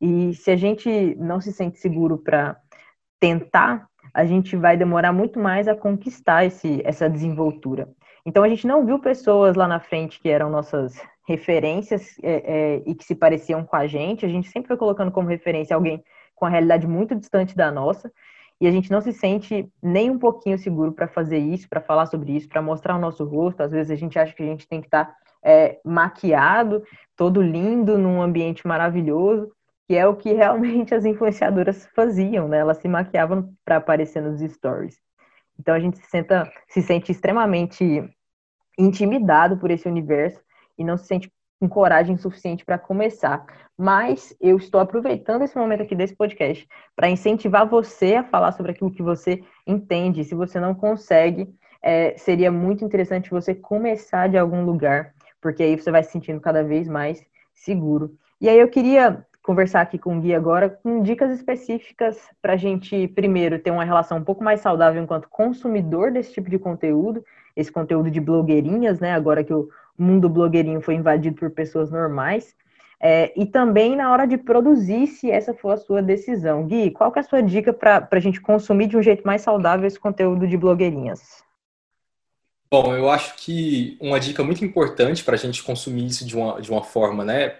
E 0.00 0.32
se 0.32 0.50
a 0.50 0.56
gente 0.56 1.14
não 1.16 1.42
se 1.42 1.52
sente 1.52 1.78
seguro 1.78 2.16
para 2.16 2.56
tentar, 3.20 3.86
a 4.14 4.24
gente 4.24 4.56
vai 4.56 4.78
demorar 4.78 5.12
muito 5.12 5.38
mais 5.38 5.68
a 5.68 5.76
conquistar 5.76 6.46
esse, 6.46 6.80
essa 6.86 7.06
desenvoltura. 7.06 7.86
Então 8.24 8.42
a 8.42 8.48
gente 8.48 8.66
não 8.66 8.86
viu 8.86 8.98
pessoas 8.98 9.56
lá 9.56 9.68
na 9.68 9.78
frente 9.78 10.18
que 10.18 10.30
eram 10.30 10.48
nossas 10.48 10.98
referências 11.28 12.16
é, 12.22 12.32
é, 12.32 12.82
e 12.86 12.94
que 12.94 13.04
se 13.04 13.14
pareciam 13.14 13.62
com 13.62 13.76
a 13.76 13.86
gente. 13.86 14.24
A 14.24 14.28
gente 14.28 14.48
sempre 14.48 14.68
foi 14.68 14.78
colocando 14.78 15.12
como 15.12 15.28
referência 15.28 15.76
alguém 15.76 16.02
com 16.34 16.46
a 16.46 16.48
realidade 16.48 16.86
muito 16.86 17.14
distante 17.14 17.54
da 17.54 17.70
nossa 17.70 18.10
e 18.60 18.66
a 18.66 18.70
gente 18.70 18.90
não 18.90 19.00
se 19.00 19.12
sente 19.12 19.72
nem 19.82 20.10
um 20.10 20.18
pouquinho 20.18 20.58
seguro 20.58 20.92
para 20.92 21.08
fazer 21.08 21.38
isso, 21.38 21.68
para 21.68 21.80
falar 21.80 22.06
sobre 22.06 22.36
isso, 22.36 22.48
para 22.48 22.60
mostrar 22.60 22.96
o 22.96 23.00
nosso 23.00 23.24
rosto. 23.24 23.62
Às 23.62 23.70
vezes 23.70 23.90
a 23.90 23.96
gente 23.96 24.18
acha 24.18 24.34
que 24.34 24.42
a 24.42 24.46
gente 24.46 24.68
tem 24.68 24.80
que 24.80 24.86
estar 24.86 25.06
tá, 25.06 25.16
é, 25.42 25.80
maquiado, 25.82 26.82
todo 27.16 27.40
lindo, 27.40 27.96
num 27.96 28.20
ambiente 28.20 28.66
maravilhoso, 28.66 29.50
que 29.88 29.96
é 29.96 30.06
o 30.06 30.14
que 30.14 30.32
realmente 30.34 30.94
as 30.94 31.06
influenciadoras 31.06 31.86
faziam, 31.96 32.48
né? 32.48 32.58
Elas 32.58 32.76
se 32.78 32.86
maquiavam 32.86 33.50
para 33.64 33.76
aparecer 33.76 34.22
nos 34.22 34.40
stories. 34.40 35.00
Então 35.58 35.74
a 35.74 35.80
gente 35.80 35.96
se, 35.98 36.06
senta, 36.06 36.50
se 36.68 36.82
sente 36.82 37.10
extremamente 37.12 38.04
intimidado 38.78 39.56
por 39.56 39.70
esse 39.70 39.88
universo 39.88 40.40
e 40.78 40.84
não 40.84 40.98
se 40.98 41.06
sente 41.06 41.32
com 41.60 41.68
coragem 41.68 42.16
suficiente 42.16 42.64
para 42.64 42.78
começar. 42.78 43.44
Mas 43.76 44.34
eu 44.40 44.56
estou 44.56 44.80
aproveitando 44.80 45.42
esse 45.42 45.56
momento 45.56 45.82
aqui 45.82 45.94
desse 45.94 46.16
podcast 46.16 46.66
para 46.96 47.10
incentivar 47.10 47.68
você 47.68 48.14
a 48.14 48.24
falar 48.24 48.52
sobre 48.52 48.72
aquilo 48.72 48.90
que 48.90 49.02
você 49.02 49.44
entende. 49.66 50.24
Se 50.24 50.34
você 50.34 50.58
não 50.58 50.74
consegue, 50.74 51.48
é, 51.82 52.16
seria 52.16 52.50
muito 52.50 52.84
interessante 52.84 53.30
você 53.30 53.54
começar 53.54 54.28
de 54.28 54.38
algum 54.38 54.64
lugar, 54.64 55.14
porque 55.40 55.62
aí 55.62 55.76
você 55.76 55.90
vai 55.90 56.02
se 56.02 56.12
sentindo 56.12 56.40
cada 56.40 56.64
vez 56.64 56.88
mais 56.88 57.22
seguro. 57.54 58.14
E 58.40 58.48
aí 58.48 58.58
eu 58.58 58.68
queria 58.68 59.24
conversar 59.42 59.82
aqui 59.82 59.98
com 59.98 60.16
o 60.16 60.20
Gui 60.20 60.34
agora 60.34 60.70
com 60.70 61.02
dicas 61.02 61.30
específicas 61.30 62.18
para 62.40 62.54
a 62.54 62.56
gente, 62.56 63.08
primeiro, 63.08 63.58
ter 63.58 63.70
uma 63.70 63.84
relação 63.84 64.18
um 64.18 64.24
pouco 64.24 64.44
mais 64.44 64.60
saudável 64.60 65.02
enquanto 65.02 65.28
consumidor 65.28 66.10
desse 66.12 66.32
tipo 66.32 66.48
de 66.48 66.58
conteúdo, 66.58 67.24
esse 67.56 67.72
conteúdo 67.72 68.10
de 68.10 68.20
blogueirinhas, 68.20 69.00
né? 69.00 69.12
Agora 69.12 69.42
que 69.42 69.52
o 69.52 69.68
mundo 70.00 70.28
blogueirinho 70.28 70.80
foi 70.80 70.94
invadido 70.94 71.36
por 71.36 71.50
pessoas 71.50 71.90
normais. 71.90 72.54
É, 73.02 73.32
e 73.34 73.46
também 73.46 73.96
na 73.96 74.12
hora 74.12 74.26
de 74.26 74.36
produzir, 74.36 75.06
se 75.06 75.30
essa 75.30 75.54
for 75.54 75.70
a 75.70 75.76
sua 75.78 76.02
decisão. 76.02 76.66
Gui, 76.66 76.90
qual 76.90 77.10
que 77.10 77.18
é 77.18 77.22
a 77.22 77.24
sua 77.24 77.42
dica 77.42 77.72
para 77.72 78.06
a 78.10 78.20
gente 78.20 78.40
consumir 78.40 78.88
de 78.88 78.96
um 78.96 79.02
jeito 79.02 79.26
mais 79.26 79.40
saudável 79.40 79.86
esse 79.86 79.98
conteúdo 79.98 80.46
de 80.46 80.56
blogueirinhas? 80.56 81.42
Bom, 82.70 82.94
eu 82.94 83.10
acho 83.10 83.34
que 83.36 83.96
uma 84.00 84.20
dica 84.20 84.44
muito 84.44 84.64
importante 84.64 85.24
para 85.24 85.34
a 85.34 85.38
gente 85.38 85.62
consumir 85.62 86.06
isso 86.06 86.24
de 86.24 86.36
uma, 86.36 86.60
de 86.60 86.70
uma 86.70 86.84
forma 86.84 87.24
né, 87.24 87.56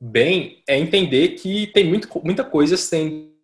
bem 0.00 0.62
é 0.66 0.78
entender 0.78 1.30
que 1.30 1.66
tem 1.66 1.84
muito, 1.84 2.08
muita 2.24 2.44
coisa 2.44 2.76
sendo 2.76 3.34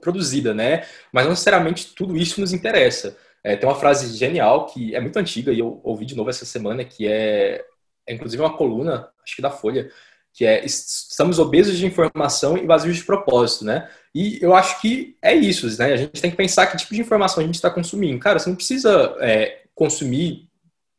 produzida, 0.00 0.54
né? 0.54 0.86
Mas 1.12 1.24
não 1.24 1.30
necessariamente 1.30 1.94
tudo 1.94 2.16
isso 2.16 2.40
nos 2.40 2.52
interessa. 2.52 3.18
É, 3.46 3.54
tem 3.54 3.68
uma 3.68 3.78
frase 3.78 4.16
genial 4.16 4.66
que 4.66 4.92
é 4.92 5.00
muito 5.00 5.16
antiga 5.20 5.52
e 5.52 5.60
eu 5.60 5.80
ouvi 5.84 6.04
de 6.04 6.16
novo 6.16 6.28
essa 6.28 6.44
semana, 6.44 6.84
que 6.84 7.06
é, 7.06 7.64
é 8.04 8.12
inclusive 8.12 8.42
uma 8.42 8.56
coluna, 8.56 9.08
acho 9.24 9.36
que 9.36 9.42
da 9.42 9.52
Folha, 9.52 9.88
que 10.32 10.44
é 10.44 10.64
estamos 10.64 11.38
obesos 11.38 11.78
de 11.78 11.86
informação 11.86 12.58
e 12.58 12.66
vazios 12.66 12.96
de 12.96 13.04
propósito, 13.04 13.64
né? 13.64 13.88
E 14.12 14.40
eu 14.42 14.52
acho 14.52 14.80
que 14.80 15.16
é 15.22 15.32
isso, 15.32 15.64
né? 15.78 15.92
A 15.92 15.96
gente 15.96 16.20
tem 16.20 16.32
que 16.32 16.36
pensar 16.36 16.66
que 16.66 16.76
tipo 16.76 16.92
de 16.92 17.00
informação 17.00 17.40
a 17.40 17.46
gente 17.46 17.54
está 17.54 17.70
consumindo. 17.70 18.18
Cara, 18.18 18.40
você 18.40 18.48
não 18.48 18.56
precisa 18.56 19.16
é, 19.20 19.62
consumir 19.76 20.48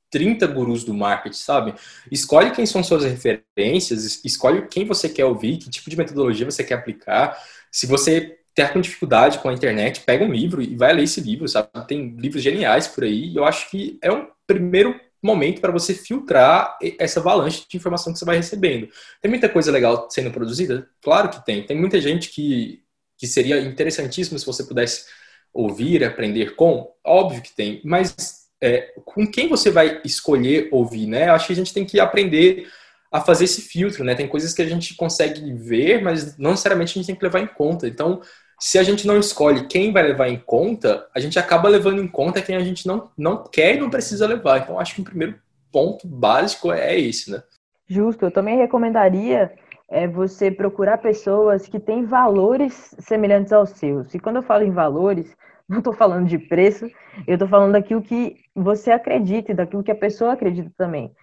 30 0.10 0.48
gurus 0.48 0.86
do 0.86 0.94
marketing, 0.94 1.36
sabe? 1.36 1.76
Escolhe 2.10 2.52
quem 2.52 2.66
são 2.66 2.82
suas 2.82 3.04
referências, 3.04 4.24
escolhe 4.24 4.66
quem 4.70 4.86
você 4.86 5.10
quer 5.10 5.26
ouvir, 5.26 5.58
que 5.58 5.70
tipo 5.70 5.90
de 5.90 5.98
metodologia 5.98 6.50
você 6.50 6.64
quer 6.64 6.76
aplicar. 6.76 7.38
Se 7.70 7.86
você 7.86 8.37
ter 8.58 8.74
com 8.74 8.82
dificuldade 8.82 9.38
com 9.38 9.50
a 9.50 9.54
internet, 9.54 10.02
pega 10.02 10.26
um 10.26 10.32
livro 10.32 10.63
e 10.63 10.76
vai 10.76 10.91
ler 10.91 11.04
esse 11.04 11.22
livro, 11.22 11.48
sabe? 11.48 11.70
Tem 11.88 12.15
livros 12.17 12.41
geniais 12.41 12.88
por 12.88 13.04
aí. 13.04 13.28
E 13.30 13.36
eu 13.36 13.46
acho 13.46 13.70
que 13.70 14.00
é 14.02 14.12
um 14.12 14.26
primeiro 14.48 15.00
momento 15.22 15.62
para 15.62 15.72
você 15.72 15.93
filtrar 15.93 16.76
essa 16.98 17.20
avalanche 17.20 17.65
de 17.70 17.78
informação 17.78 18.12
que 18.12 18.17
você 18.17 18.26
vai 18.26 18.38
recebendo. 18.38 18.89
Tem 19.22 19.30
muita 19.30 19.48
coisa 19.48 19.72
legal 19.72 20.08
sendo 20.10 20.32
produzida? 20.32 20.89
Claro 21.04 21.30
que 21.30 21.46
tem. 21.46 21.67
Tem 21.67 21.78
muita 21.78 22.02
gente 22.02 22.30
que, 22.30 22.82
que 23.15 23.28
seria 23.28 23.60
interessantíssimo 23.60 24.39
se 24.39 24.46
você 24.46 24.63
pudesse 24.63 25.06
ouvir, 25.54 26.04
aprender 26.04 26.56
com. 26.56 26.91
Óbvio 27.06 27.43
que 27.43 27.56
tem. 27.56 27.80
Mas 27.86 28.48
é, 28.60 28.91
com 29.06 29.28
quem 29.28 29.48
você 29.48 29.70
vai 29.70 30.02
escolher 30.04 30.67
ouvir, 30.72 31.06
né? 31.06 31.30
Eu 31.30 31.34
acho 31.34 31.46
que 31.46 31.54
a 31.54 31.58
gente 31.58 31.74
tem 31.74 31.86
que 31.86 32.00
aprender 32.00 32.67
a 33.12 33.22
fazer 33.22 33.43
esse 33.43 33.62
filtro, 33.62 34.04
né? 34.04 34.15
Tem 34.15 34.28
coisas 34.28 34.52
que 34.52 34.63
a 34.63 34.67
gente 34.67 34.96
consegue 34.96 35.54
ver, 35.54 36.02
mas 36.02 36.36
não 36.39 36.52
necessariamente 36.52 36.91
a 36.91 36.93
gente 36.96 37.06
tem 37.06 37.15
que 37.15 37.24
levar 37.24 37.39
em 37.39 37.48
conta. 37.48 37.88
Então, 37.88 38.20
se 38.60 38.80
a 38.80 38.84
gente 38.84 39.06
não 39.06 39.17
escolhe 39.17 39.67
quem 39.67 39.91
vai 39.91 40.04
levar 40.04 40.30
em 40.30 40.38
conta, 40.38 41.08
a 41.13 41.20
gente 41.20 41.38
acaba 41.38 41.70
levando 41.70 42.02
em 42.02 42.08
conta 42.08 42.41
quem 42.41 42.56
a 42.56 42.63
gente 42.63 42.88
não, 42.88 43.10
não 43.17 43.43
quer 43.43 43.76
e 43.76 43.80
não 43.80 43.89
precisa 43.89 44.28
levar. 44.28 44.62
Então, 44.62 44.80
acho 44.80 44.96
que 44.96 45.02
o 45.02 45.06
primeiro 45.06 45.36
ponto 45.72 46.08
básico 46.08 46.72
é 46.72 47.00
esse, 47.00 47.32
né? 47.32 47.43
Justo. 47.88 48.26
Eu 48.26 48.32
também 48.32 48.58
recomendaria 48.58 49.52
é, 49.89 50.08
você 50.08 50.52
procurar 50.52 50.98
pessoas 50.98 51.67
que 51.67 51.80
têm 51.80 52.04
valores 52.04 52.96
semelhantes 53.00 53.54
aos 53.54 53.70
seus. 53.72 54.13
E 54.13 54.20
quando 54.20 54.38
eu 54.38 54.43
falo 54.43 54.63
em 54.63 54.72
valores, 54.72 55.36
não 55.70 55.80
estou 55.80 55.93
falando 55.93 56.28
de 56.28 56.39
preço, 56.39 56.89
eu 57.28 57.36
estou 57.36 57.48
falando 57.48 57.74
daquilo 57.74 58.02
que 58.02 58.38
você 58.56 58.91
acredita 58.91 59.52
e 59.52 59.56
daquilo 59.56 59.84
que 59.84 59.91
a 59.91 59.96
pessoa 59.96 60.34
acredita 60.34 60.72
também. 60.78 61.13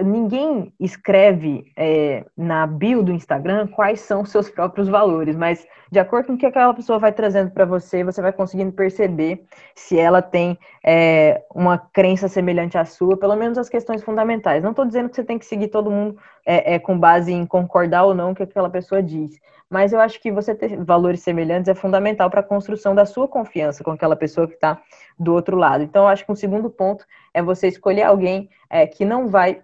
Ninguém 0.00 0.72
escreve 0.80 1.70
é, 1.76 2.24
na 2.36 2.66
bio 2.66 3.02
do 3.02 3.12
Instagram 3.12 3.66
quais 3.66 4.00
são 4.00 4.24
seus 4.24 4.48
próprios 4.48 4.88
valores, 4.88 5.36
mas 5.36 5.66
de 5.90 5.98
acordo 5.98 6.26
com 6.26 6.32
o 6.34 6.38
que 6.38 6.46
aquela 6.46 6.72
pessoa 6.72 6.98
vai 6.98 7.12
trazendo 7.12 7.50
para 7.50 7.66
você, 7.66 8.02
você 8.02 8.22
vai 8.22 8.32
conseguindo 8.32 8.72
perceber 8.72 9.44
se 9.74 9.98
ela 9.98 10.22
tem 10.22 10.58
é, 10.84 11.42
uma 11.54 11.76
crença 11.76 12.28
semelhante 12.28 12.78
à 12.78 12.84
sua, 12.84 13.16
pelo 13.16 13.36
menos 13.36 13.58
as 13.58 13.68
questões 13.68 14.02
fundamentais. 14.02 14.62
Não 14.62 14.70
estou 14.70 14.86
dizendo 14.86 15.10
que 15.10 15.16
você 15.16 15.24
tem 15.24 15.38
que 15.38 15.44
seguir 15.44 15.68
todo 15.68 15.90
mundo 15.90 16.16
é, 16.46 16.74
é, 16.74 16.78
com 16.78 16.98
base 16.98 17.32
em 17.32 17.44
concordar 17.44 18.04
ou 18.04 18.14
não 18.14 18.30
o 18.30 18.34
que 18.34 18.42
aquela 18.42 18.70
pessoa 18.70 19.02
diz, 19.02 19.38
mas 19.68 19.92
eu 19.92 20.00
acho 20.00 20.20
que 20.20 20.32
você 20.32 20.54
ter 20.54 20.82
valores 20.82 21.20
semelhantes 21.20 21.68
é 21.68 21.74
fundamental 21.74 22.30
para 22.30 22.40
a 22.40 22.44
construção 22.44 22.94
da 22.94 23.04
sua 23.04 23.28
confiança 23.28 23.84
com 23.84 23.90
aquela 23.90 24.16
pessoa 24.16 24.46
que 24.46 24.54
está 24.54 24.80
do 25.18 25.34
outro 25.34 25.56
lado. 25.56 25.84
Então, 25.84 26.04
eu 26.04 26.08
acho 26.08 26.24
que 26.24 26.32
um 26.32 26.36
segundo 26.36 26.70
ponto 26.70 27.04
é 27.34 27.42
você 27.42 27.68
escolher 27.68 28.02
alguém 28.02 28.48
é, 28.70 28.86
que 28.86 29.04
não 29.04 29.28
vai 29.28 29.62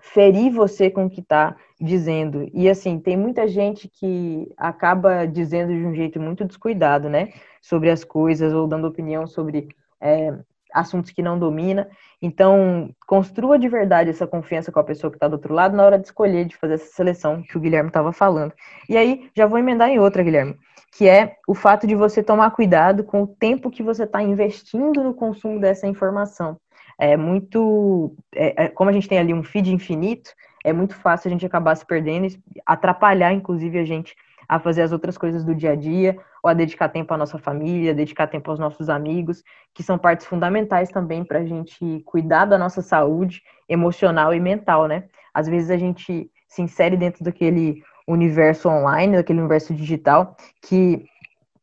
ferir 0.00 0.52
você 0.52 0.90
com 0.90 1.06
o 1.06 1.10
que 1.10 1.20
está 1.20 1.56
dizendo. 1.80 2.48
E 2.52 2.68
assim, 2.68 2.98
tem 2.98 3.16
muita 3.16 3.46
gente 3.46 3.88
que 3.88 4.52
acaba 4.56 5.26
dizendo 5.26 5.72
de 5.72 5.84
um 5.84 5.94
jeito 5.94 6.20
muito 6.20 6.44
descuidado, 6.44 7.08
né? 7.08 7.32
Sobre 7.60 7.90
as 7.90 8.04
coisas, 8.04 8.52
ou 8.52 8.66
dando 8.66 8.86
opinião 8.86 9.26
sobre 9.26 9.68
é, 10.00 10.34
assuntos 10.72 11.10
que 11.10 11.22
não 11.22 11.38
domina. 11.38 11.88
Então, 12.20 12.90
construa 13.06 13.58
de 13.58 13.68
verdade 13.68 14.10
essa 14.10 14.26
confiança 14.26 14.70
com 14.70 14.80
a 14.80 14.84
pessoa 14.84 15.10
que 15.10 15.16
está 15.16 15.28
do 15.28 15.34
outro 15.34 15.54
lado 15.54 15.76
na 15.76 15.84
hora 15.84 15.98
de 15.98 16.06
escolher, 16.06 16.44
de 16.44 16.56
fazer 16.56 16.74
essa 16.74 16.92
seleção 16.92 17.42
que 17.42 17.56
o 17.56 17.60
Guilherme 17.60 17.88
estava 17.88 18.12
falando. 18.12 18.52
E 18.88 18.96
aí, 18.96 19.30
já 19.34 19.46
vou 19.46 19.58
emendar 19.58 19.88
em 19.88 19.98
outra, 19.98 20.22
Guilherme, 20.22 20.56
que 20.96 21.08
é 21.08 21.36
o 21.48 21.54
fato 21.54 21.86
de 21.86 21.94
você 21.94 22.22
tomar 22.22 22.50
cuidado 22.50 23.04
com 23.04 23.22
o 23.22 23.26
tempo 23.26 23.70
que 23.70 23.82
você 23.82 24.04
está 24.04 24.22
investindo 24.22 25.02
no 25.02 25.14
consumo 25.14 25.60
dessa 25.60 25.86
informação 25.86 26.58
é 27.00 27.16
muito. 27.16 28.14
É, 28.34 28.64
é, 28.64 28.68
como 28.68 28.90
a 28.90 28.92
gente 28.92 29.08
tem 29.08 29.18
ali 29.18 29.32
um 29.32 29.42
feed 29.42 29.72
infinito, 29.72 30.30
é 30.62 30.72
muito 30.72 30.94
fácil 30.94 31.28
a 31.28 31.32
gente 31.32 31.46
acabar 31.46 31.74
se 31.74 31.86
perdendo 31.86 32.28
atrapalhar, 32.66 33.32
inclusive, 33.32 33.78
a 33.78 33.84
gente 33.84 34.14
a 34.46 34.58
fazer 34.58 34.82
as 34.82 34.92
outras 34.92 35.16
coisas 35.16 35.44
do 35.44 35.54
dia 35.54 35.72
a 35.72 35.76
dia, 35.76 36.18
ou 36.42 36.50
a 36.50 36.54
dedicar 36.54 36.88
tempo 36.88 37.14
à 37.14 37.16
nossa 37.16 37.38
família, 37.38 37.94
dedicar 37.94 38.26
tempo 38.26 38.50
aos 38.50 38.58
nossos 38.58 38.88
amigos, 38.88 39.44
que 39.72 39.82
são 39.82 39.96
partes 39.96 40.26
fundamentais 40.26 40.90
também 40.90 41.24
para 41.24 41.38
a 41.38 41.44
gente 41.44 42.00
cuidar 42.04 42.46
da 42.46 42.58
nossa 42.58 42.82
saúde 42.82 43.42
emocional 43.68 44.34
e 44.34 44.40
mental, 44.40 44.86
né? 44.86 45.04
Às 45.32 45.46
vezes 45.46 45.70
a 45.70 45.76
gente 45.76 46.28
se 46.48 46.62
insere 46.62 46.96
dentro 46.96 47.24
daquele 47.24 47.80
universo 48.08 48.68
online, 48.68 49.16
daquele 49.16 49.38
universo 49.38 49.72
digital, 49.72 50.36
que 50.60 51.04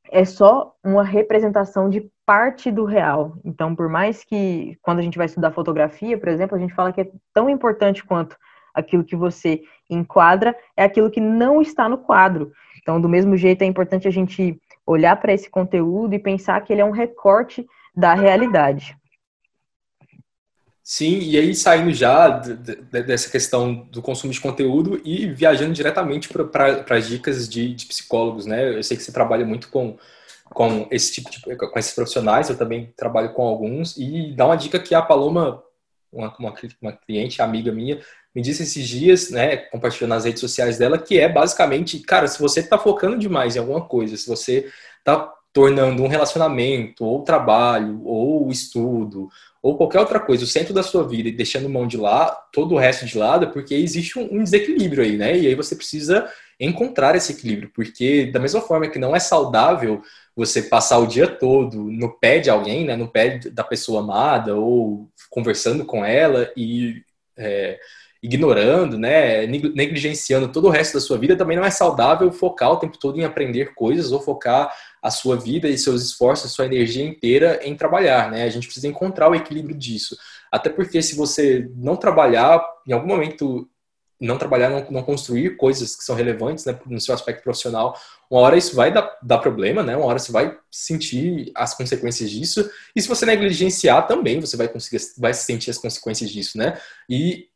é 0.10 0.24
só 0.24 0.74
uma 0.84 1.04
representação 1.04 1.90
de 1.90 2.10
parte 2.28 2.70
do 2.70 2.84
real. 2.84 3.38
Então, 3.46 3.74
por 3.74 3.88
mais 3.88 4.22
que 4.22 4.78
quando 4.82 5.00
a 5.00 5.02
gente 5.02 5.18
vai 5.18 5.28
estudar 5.28 5.52
fotografia, 5.52 6.18
por 6.18 6.28
exemplo, 6.28 6.58
a 6.58 6.60
gente 6.60 6.74
fala 6.74 6.92
que 6.92 7.00
é 7.00 7.10
tão 7.34 7.50
importante 7.50 8.04
quanto 8.04 8.36
aquilo 8.74 9.06
que 9.06 9.16
você 9.16 9.64
enquadra, 9.90 10.54
é 10.76 10.84
aquilo 10.84 11.10
que 11.10 11.22
não 11.22 11.62
está 11.62 11.88
no 11.88 11.98
quadro. 11.98 12.52
Então, 12.82 13.00
do 13.00 13.08
mesmo 13.08 13.38
jeito, 13.38 13.62
é 13.62 13.66
importante 13.66 14.10
a 14.10 14.12
gente 14.12 14.60
olhar 14.86 15.16
para 15.16 15.34
esse 15.34 15.50
conteúdo 15.50 16.14
e 16.14 16.20
pensar 16.20 16.60
que 16.62 16.74
ele 16.74 16.82
é 16.82 16.86
um 16.86 16.92
recorte 16.92 17.66
da 17.96 18.14
realidade. 18.14 18.98
Sim, 20.84 21.20
e 21.20 21.38
aí 21.38 21.56
saindo 21.56 21.94
já 21.94 22.30
dessa 22.30 23.30
questão 23.30 23.74
do 23.92 24.02
consumo 24.02 24.32
de 24.32 24.40
conteúdo 24.40 25.02
e 25.04 25.28
viajando 25.28 25.74
diretamente 25.74 26.30
para 26.30 26.86
as 26.90 27.08
dicas 27.08 27.48
de, 27.48 27.74
de, 27.74 27.86
psicólogos, 27.86 28.46
né? 28.46 28.78
Eu 28.78 28.84
sei 28.84 28.96
que 28.96 29.04
você 29.04 29.12
trabalha 29.12 29.46
muito 29.46 29.70
com, 29.70 29.98
com 30.58 30.88
esse 30.90 31.14
tipo 31.14 31.30
de, 31.30 31.56
com 31.56 31.78
esses 31.78 31.94
profissionais, 31.94 32.50
eu 32.50 32.58
também 32.58 32.92
trabalho 32.98 33.32
com 33.34 33.44
alguns, 33.44 33.96
e 33.96 34.34
dá 34.36 34.48
uma 34.48 34.58
dica 34.58 34.80
que 34.80 34.96
a 34.96 35.04
Paloma, 35.04 35.64
uma, 36.12 36.36
uma, 36.40 36.54
uma 36.82 36.92
cliente, 36.94 37.44
amiga 37.44 37.72
minha, 37.72 38.02
me 38.34 38.42
disse 38.42 38.64
esses 38.64 38.88
dias, 38.88 39.30
né, 39.30 39.56
compartilhando 39.58 40.10
nas 40.10 40.26
redes 40.26 40.42
sociais 40.42 40.80
dela, 40.80 40.98
que 40.98 41.20
é 41.20 41.30
basicamente, 41.30 42.00
cara, 42.00 42.28
se 42.28 42.42
você 42.42 42.62
está 42.62 42.76
focando 42.76 43.20
demais 43.20 43.56
em 43.56 43.60
alguma 43.60 43.82
coisa, 43.82 44.18
se 44.18 44.28
você 44.28 44.68
está 44.98 45.32
tornando 45.54 46.02
um 46.02 46.08
relacionamento, 46.08 47.06
ou 47.06 47.24
trabalho, 47.24 48.02
ou 48.04 48.50
estudo, 48.50 49.30
ou 49.62 49.78
qualquer 49.78 50.00
outra 50.00 50.20
coisa, 50.20 50.44
o 50.44 50.48
centro 50.48 50.74
da 50.74 50.82
sua 50.82 51.08
vida 51.08 51.30
e 51.30 51.32
deixando 51.32 51.70
mão 51.70 51.86
de 51.86 51.98
lá, 51.98 52.32
todo 52.52 52.74
o 52.74 52.80
resto 52.80 53.06
de 53.06 53.16
lado, 53.16 53.52
porque 53.52 53.76
existe 53.76 54.18
um, 54.18 54.44
desequilíbrio 54.44 55.04
aí, 55.04 55.18
né? 55.18 55.38
E 55.38 55.46
aí 55.46 55.54
você 55.54 55.76
precisa 55.76 56.28
encontrar 56.60 57.16
esse 57.16 57.34
equilíbrio, 57.34 57.72
porque 57.74 58.26
da 58.32 58.40
mesma 58.40 58.62
forma 58.62 58.90
que 58.90 59.00
não 59.00 59.16
é 59.16 59.20
saudável 59.20 60.02
você 60.36 60.62
passar 60.62 61.00
o 61.00 61.08
dia 61.08 61.28
todo 61.28 61.84
no 61.84 62.18
pé 62.18 62.40
de 62.40 62.50
alguém, 62.50 62.86
né? 62.86 62.96
No 62.96 63.08
pé 63.08 63.40
da 63.52 63.64
pessoa 63.64 64.02
amada, 64.02 64.56
ou 64.56 65.10
conversando 65.30 65.86
com 65.86 66.04
ela 66.04 66.52
e 66.56 67.04
é, 67.38 67.80
ignorando, 68.22 68.98
né, 68.98 69.46
negligenciando 69.46 70.52
todo 70.52 70.68
o 70.68 70.72
resto 70.72 70.96
da 70.96 71.00
sua 71.00 71.18
vida, 71.18 71.36
também 71.36 71.56
não 71.56 71.64
é 71.64 71.70
saudável 71.70 72.32
focar 72.32 72.72
o 72.72 72.78
tempo 72.78 72.98
todo 72.98 73.20
em 73.20 73.24
aprender 73.24 73.74
coisas 73.76 74.12
ou 74.12 74.20
focar 74.20 74.74
a 75.02 75.12
sua 75.12 75.38
vida 75.38 75.68
e 75.68 75.78
seus 75.78 76.02
esforços, 76.04 76.52
sua 76.52 76.66
energia 76.66 77.06
inteira 77.06 77.60
em 77.64 77.76
trabalhar, 77.76 78.32
né? 78.32 78.44
A 78.44 78.50
gente 78.50 78.66
precisa 78.66 78.88
encontrar 78.88 79.30
o 79.30 79.36
equilíbrio 79.36 79.78
disso. 79.78 80.18
Até 80.52 80.70
porque 80.70 81.02
se 81.02 81.16
você 81.16 81.70
não 81.76 81.96
trabalhar, 81.96 82.64
em 82.88 82.94
algum 82.94 83.08
momento 83.08 83.70
não 84.20 84.38
trabalhar, 84.38 84.70
não, 84.70 84.86
não 84.90 85.04
construir 85.04 85.58
coisas 85.58 85.96
que 85.96 86.04
são 86.04 86.16
relevantes 86.16 86.66
né, 86.66 86.78
no 86.88 87.00
seu 87.00 87.14
aspecto 87.14 87.44
profissional, 87.44 87.96
uma 88.30 88.42
hora 88.42 88.58
isso 88.58 88.76
vai 88.76 88.92
dar, 88.92 89.18
dar 89.22 89.38
problema, 89.38 89.84
né? 89.84 89.96
Uma 89.96 90.06
hora 90.06 90.20
você 90.20 90.32
vai 90.32 90.58
sentir 90.72 91.52
as 91.56 91.74
consequências 91.74 92.30
disso. 92.30 92.70
E 92.96 93.02
se 93.02 93.08
você 93.08 93.26
negligenciar 93.26 94.06
também, 94.08 94.40
você 94.40 94.58
vai 94.58 94.68
conseguir, 94.68 95.02
vai 95.18 95.34
sentir 95.34 95.70
as 95.70 95.78
consequências 95.78 96.30
disso, 96.30 96.58
né? 96.58 96.78
E 97.10 97.48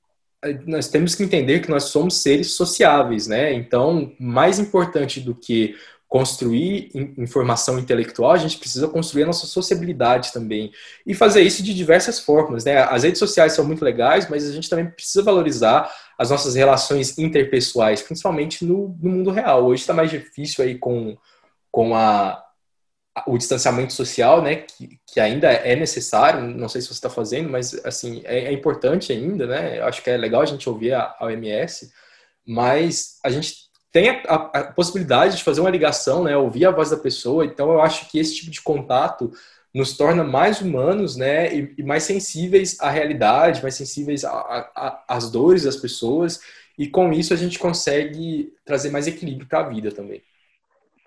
nós 0.65 0.88
temos 0.88 1.13
que 1.13 1.24
entender 1.24 1.60
que 1.60 1.69
nós 1.69 1.86
somos 1.86 2.17
seres 2.17 2.54
sociáveis, 2.54 3.28
né? 3.28 3.54
Então, 3.54 4.13
mais 4.19 4.60
importante 4.60 5.19
do 5.19 5.36
que 5.36 5.76
construir 6.08 6.91
informação 7.17 7.80
intelectual, 7.80 8.32
a 8.32 8.38
gente 8.38 8.58
precisa 8.58 8.86
construir 8.86 9.24
a 9.24 9.28
nossa 9.28 9.47
sociabilidade 9.47 10.34
também. 10.34 10.69
E 11.08 11.13
fazer 11.13 11.41
isso 11.41 11.63
de 11.63 11.74
diversas 11.74 12.19
formas, 12.19 12.65
né? 12.65 12.80
As 12.84 13.04
redes 13.04 13.19
sociais 13.19 13.54
são 13.54 13.63
muito 13.63 13.86
legais, 13.86 14.30
mas 14.30 14.50
a 14.50 14.52
gente 14.52 14.69
também 14.69 14.89
precisa 14.89 15.24
valorizar 15.24 15.89
as 16.22 16.30
nossas 16.30 16.54
relações 16.54 17.18
interpessoais, 17.18 18.04
principalmente 18.04 18.64
no, 18.64 18.96
no 19.02 19.10
mundo 19.10 19.32
real. 19.32 19.66
Hoje 19.66 19.82
está 19.82 19.92
mais 19.92 20.12
difícil 20.12 20.64
aí 20.64 20.78
com, 20.78 21.18
com 21.72 21.96
a, 21.96 22.46
o 23.26 23.40
distanciamento 23.40 23.92
social, 23.92 24.40
né, 24.40 24.58
que, 24.58 25.00
que 25.08 25.20
ainda 25.20 25.52
é 25.52 25.76
necessário, 25.76 26.44
não 26.44 26.70
sei 26.70 26.80
se 26.80 26.90
você 26.90 26.94
está 26.94 27.10
fazendo, 27.10 27.50
mas 27.50 27.74
assim 27.84 28.22
é, 28.24 28.46
é, 28.46 28.52
importante 28.54 29.12
ainda, 29.12 29.48
né? 29.48 29.80
Eu 29.80 29.86
acho 29.86 30.04
que 30.04 30.12
é 30.12 30.16
legal 30.16 30.44
a 30.44 30.46
gente 30.46 30.70
ouvir 30.70 30.94
a, 30.94 31.12
a 31.18 31.26
OMS, 31.26 31.92
mas 32.46 33.18
a 33.26 33.32
gente 33.32 33.56
tem 33.92 34.12
a, 34.12 34.22
a, 34.28 34.36
a, 34.60 34.64
possibilidade 34.74 35.38
de 35.38 35.44
fazer 35.44 35.62
uma 35.62 35.72
ligação, 35.72 36.24
né, 36.24 36.38
ouvir 36.38 36.68
a 36.68 36.72
voz 36.72 36.92
da 36.92 36.98
pessoa. 36.98 37.46
Então 37.46 37.72
eu 37.72 37.82
acho 37.82 38.08
que 38.12 38.20
esse 38.20 38.36
tipo 38.36 38.52
de 38.52 38.62
contato 38.62 39.32
nos 39.74 39.96
torna 39.96 40.24
mais 40.24 40.62
humanos, 40.62 41.16
né, 41.16 41.54
e, 41.54 41.74
e 41.78 41.84
mais 41.84 42.04
sensíveis 42.04 42.78
à 42.80 42.90
realidade, 42.90 43.62
mais 43.62 43.76
sensíveis 43.76 44.24
às 45.08 45.32
dores 45.32 45.64
das 45.64 45.78
pessoas. 45.78 46.42
E 46.78 46.88
com 46.88 47.12
isso 47.14 47.34
a 47.34 47.38
gente 47.38 47.60
consegue 47.60 48.54
trazer 48.66 48.92
mais 48.92 49.08
equilíbrio 49.08 49.48
para 49.48 49.60
a 49.60 49.70
vida 49.70 49.92
também. 49.92 50.22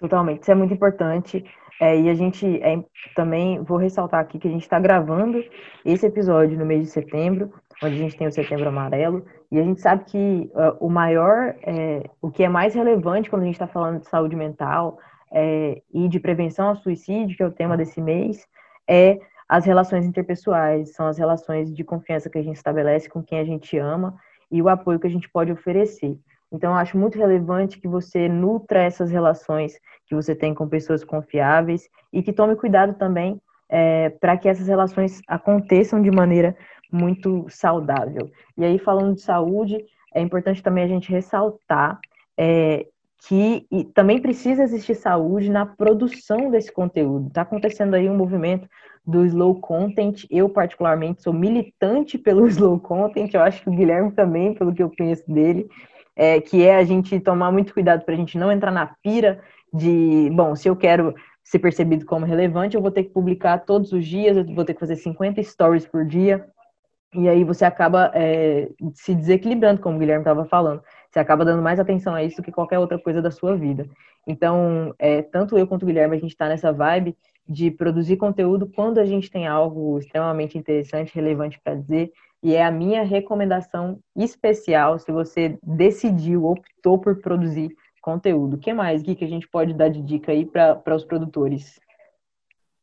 Totalmente, 0.00 0.42
isso 0.42 0.50
é 0.50 0.54
muito 0.54 0.74
importante. 0.74 1.44
É, 1.80 2.00
e 2.00 2.08
a 2.08 2.14
gente 2.14 2.46
é, 2.62 2.82
também 3.16 3.60
vou 3.62 3.76
ressaltar 3.76 4.20
aqui 4.20 4.38
que 4.38 4.46
a 4.46 4.50
gente 4.50 4.62
está 4.62 4.78
gravando 4.78 5.44
esse 5.84 6.06
episódio 6.06 6.56
no 6.56 6.64
mês 6.64 6.84
de 6.84 6.90
setembro, 6.90 7.52
onde 7.82 7.96
a 7.96 7.98
gente 7.98 8.16
tem 8.16 8.28
o 8.28 8.32
Setembro 8.32 8.68
Amarelo, 8.68 9.24
e 9.50 9.58
a 9.58 9.62
gente 9.62 9.80
sabe 9.80 10.04
que 10.04 10.50
uh, 10.54 10.76
o 10.78 10.88
maior, 10.88 11.54
é, 11.62 12.08
o 12.22 12.30
que 12.30 12.44
é 12.44 12.48
mais 12.48 12.74
relevante 12.74 13.28
quando 13.28 13.42
a 13.42 13.46
gente 13.46 13.54
está 13.54 13.66
falando 13.66 14.00
de 14.00 14.08
saúde 14.08 14.36
mental 14.36 14.98
é, 15.34 15.82
e 15.92 16.08
de 16.08 16.20
prevenção 16.20 16.68
ao 16.68 16.76
suicídio, 16.76 17.36
que 17.36 17.42
é 17.42 17.46
o 17.46 17.52
tema 17.52 17.76
desse 17.76 18.00
mês, 18.00 18.46
é 18.88 19.18
as 19.48 19.64
relações 19.64 20.06
interpessoais, 20.06 20.94
são 20.94 21.06
as 21.06 21.18
relações 21.18 21.74
de 21.74 21.82
confiança 21.82 22.30
que 22.30 22.38
a 22.38 22.42
gente 22.42 22.56
estabelece 22.56 23.08
com 23.08 23.22
quem 23.22 23.40
a 23.40 23.44
gente 23.44 23.76
ama 23.76 24.14
e 24.50 24.62
o 24.62 24.68
apoio 24.68 25.00
que 25.00 25.06
a 25.08 25.10
gente 25.10 25.28
pode 25.28 25.50
oferecer. 25.50 26.18
Então, 26.52 26.70
eu 26.70 26.76
acho 26.76 26.96
muito 26.96 27.18
relevante 27.18 27.80
que 27.80 27.88
você 27.88 28.28
nutra 28.28 28.80
essas 28.80 29.10
relações 29.10 29.78
que 30.06 30.14
você 30.14 30.36
tem 30.36 30.54
com 30.54 30.68
pessoas 30.68 31.02
confiáveis 31.02 31.88
e 32.12 32.22
que 32.22 32.32
tome 32.32 32.54
cuidado 32.54 32.94
também 32.94 33.40
é, 33.68 34.10
para 34.10 34.36
que 34.36 34.48
essas 34.48 34.68
relações 34.68 35.20
aconteçam 35.26 36.00
de 36.00 36.12
maneira 36.12 36.56
muito 36.92 37.44
saudável. 37.48 38.30
E 38.56 38.64
aí, 38.64 38.78
falando 38.78 39.16
de 39.16 39.22
saúde, 39.22 39.84
é 40.14 40.20
importante 40.20 40.62
também 40.62 40.84
a 40.84 40.88
gente 40.88 41.10
ressaltar 41.10 41.98
é, 42.38 42.86
que 43.26 43.66
também 43.94 44.20
precisa 44.20 44.62
existir 44.62 44.94
saúde 44.94 45.50
na 45.50 45.64
produção 45.64 46.50
desse 46.50 46.70
conteúdo. 46.70 47.28
Está 47.28 47.42
acontecendo 47.42 47.94
aí 47.94 48.08
um 48.08 48.16
movimento 48.16 48.68
do 49.06 49.24
slow 49.24 49.60
content. 49.60 50.24
Eu, 50.30 50.48
particularmente, 50.48 51.22
sou 51.22 51.32
militante 51.32 52.18
pelo 52.18 52.46
slow 52.48 52.78
content. 52.78 53.32
Eu 53.32 53.42
acho 53.42 53.62
que 53.62 53.70
o 53.70 53.74
Guilherme 53.74 54.12
também, 54.12 54.54
pelo 54.54 54.74
que 54.74 54.82
eu 54.82 54.92
conheço 54.94 55.24
dele 55.26 55.68
é, 56.16 56.40
que 56.40 56.64
é 56.64 56.76
a 56.76 56.84
gente 56.84 57.18
tomar 57.20 57.50
muito 57.50 57.74
cuidado 57.74 58.04
para 58.04 58.14
a 58.14 58.16
gente 58.16 58.38
não 58.38 58.50
entrar 58.52 58.70
na 58.70 58.86
pira 59.02 59.40
de, 59.72 60.30
bom, 60.32 60.54
se 60.54 60.68
eu 60.68 60.76
quero 60.76 61.14
ser 61.42 61.58
percebido 61.58 62.06
como 62.06 62.24
relevante, 62.24 62.76
eu 62.76 62.82
vou 62.82 62.90
ter 62.90 63.04
que 63.04 63.10
publicar 63.10 63.58
todos 63.58 63.92
os 63.92 64.06
dias, 64.06 64.36
eu 64.36 64.46
vou 64.54 64.64
ter 64.64 64.74
que 64.74 64.80
fazer 64.80 64.96
50 64.96 65.42
stories 65.42 65.86
por 65.86 66.04
dia. 66.04 66.46
E 67.12 67.28
aí 67.28 67.44
você 67.44 67.64
acaba 67.64 68.10
é, 68.14 68.68
se 68.94 69.14
desequilibrando, 69.14 69.80
como 69.80 69.96
o 69.96 69.98
Guilherme 69.98 70.22
estava 70.22 70.44
falando. 70.46 70.82
Você 71.14 71.20
acaba 71.20 71.44
dando 71.44 71.62
mais 71.62 71.78
atenção 71.78 72.12
a 72.12 72.24
isso 72.24 72.38
do 72.38 72.42
que 72.42 72.50
qualquer 72.50 72.80
outra 72.80 72.98
coisa 72.98 73.22
da 73.22 73.30
sua 73.30 73.56
vida. 73.56 73.88
Então, 74.26 74.92
é, 74.98 75.22
tanto 75.22 75.56
eu 75.56 75.64
quanto 75.64 75.84
o 75.84 75.86
Guilherme, 75.86 76.16
a 76.16 76.18
gente 76.18 76.32
está 76.32 76.48
nessa 76.48 76.72
vibe 76.72 77.16
de 77.48 77.70
produzir 77.70 78.16
conteúdo 78.16 78.68
quando 78.74 78.98
a 78.98 79.04
gente 79.04 79.30
tem 79.30 79.46
algo 79.46 79.96
extremamente 80.00 80.58
interessante, 80.58 81.14
relevante 81.14 81.60
para 81.62 81.76
dizer. 81.76 82.10
E 82.42 82.56
é 82.56 82.64
a 82.64 82.70
minha 82.72 83.04
recomendação 83.04 84.00
especial 84.16 84.98
se 84.98 85.12
você 85.12 85.56
decidiu, 85.62 86.46
optou 86.46 86.98
por 86.98 87.20
produzir 87.20 87.70
conteúdo. 88.02 88.56
O 88.56 88.58
que 88.58 88.72
mais, 88.72 89.00
Gui, 89.00 89.14
que 89.14 89.24
a 89.24 89.28
gente 89.28 89.48
pode 89.48 89.72
dar 89.72 89.90
de 89.90 90.02
dica 90.02 90.32
aí 90.32 90.44
para 90.44 90.96
os 90.96 91.04
produtores? 91.04 91.78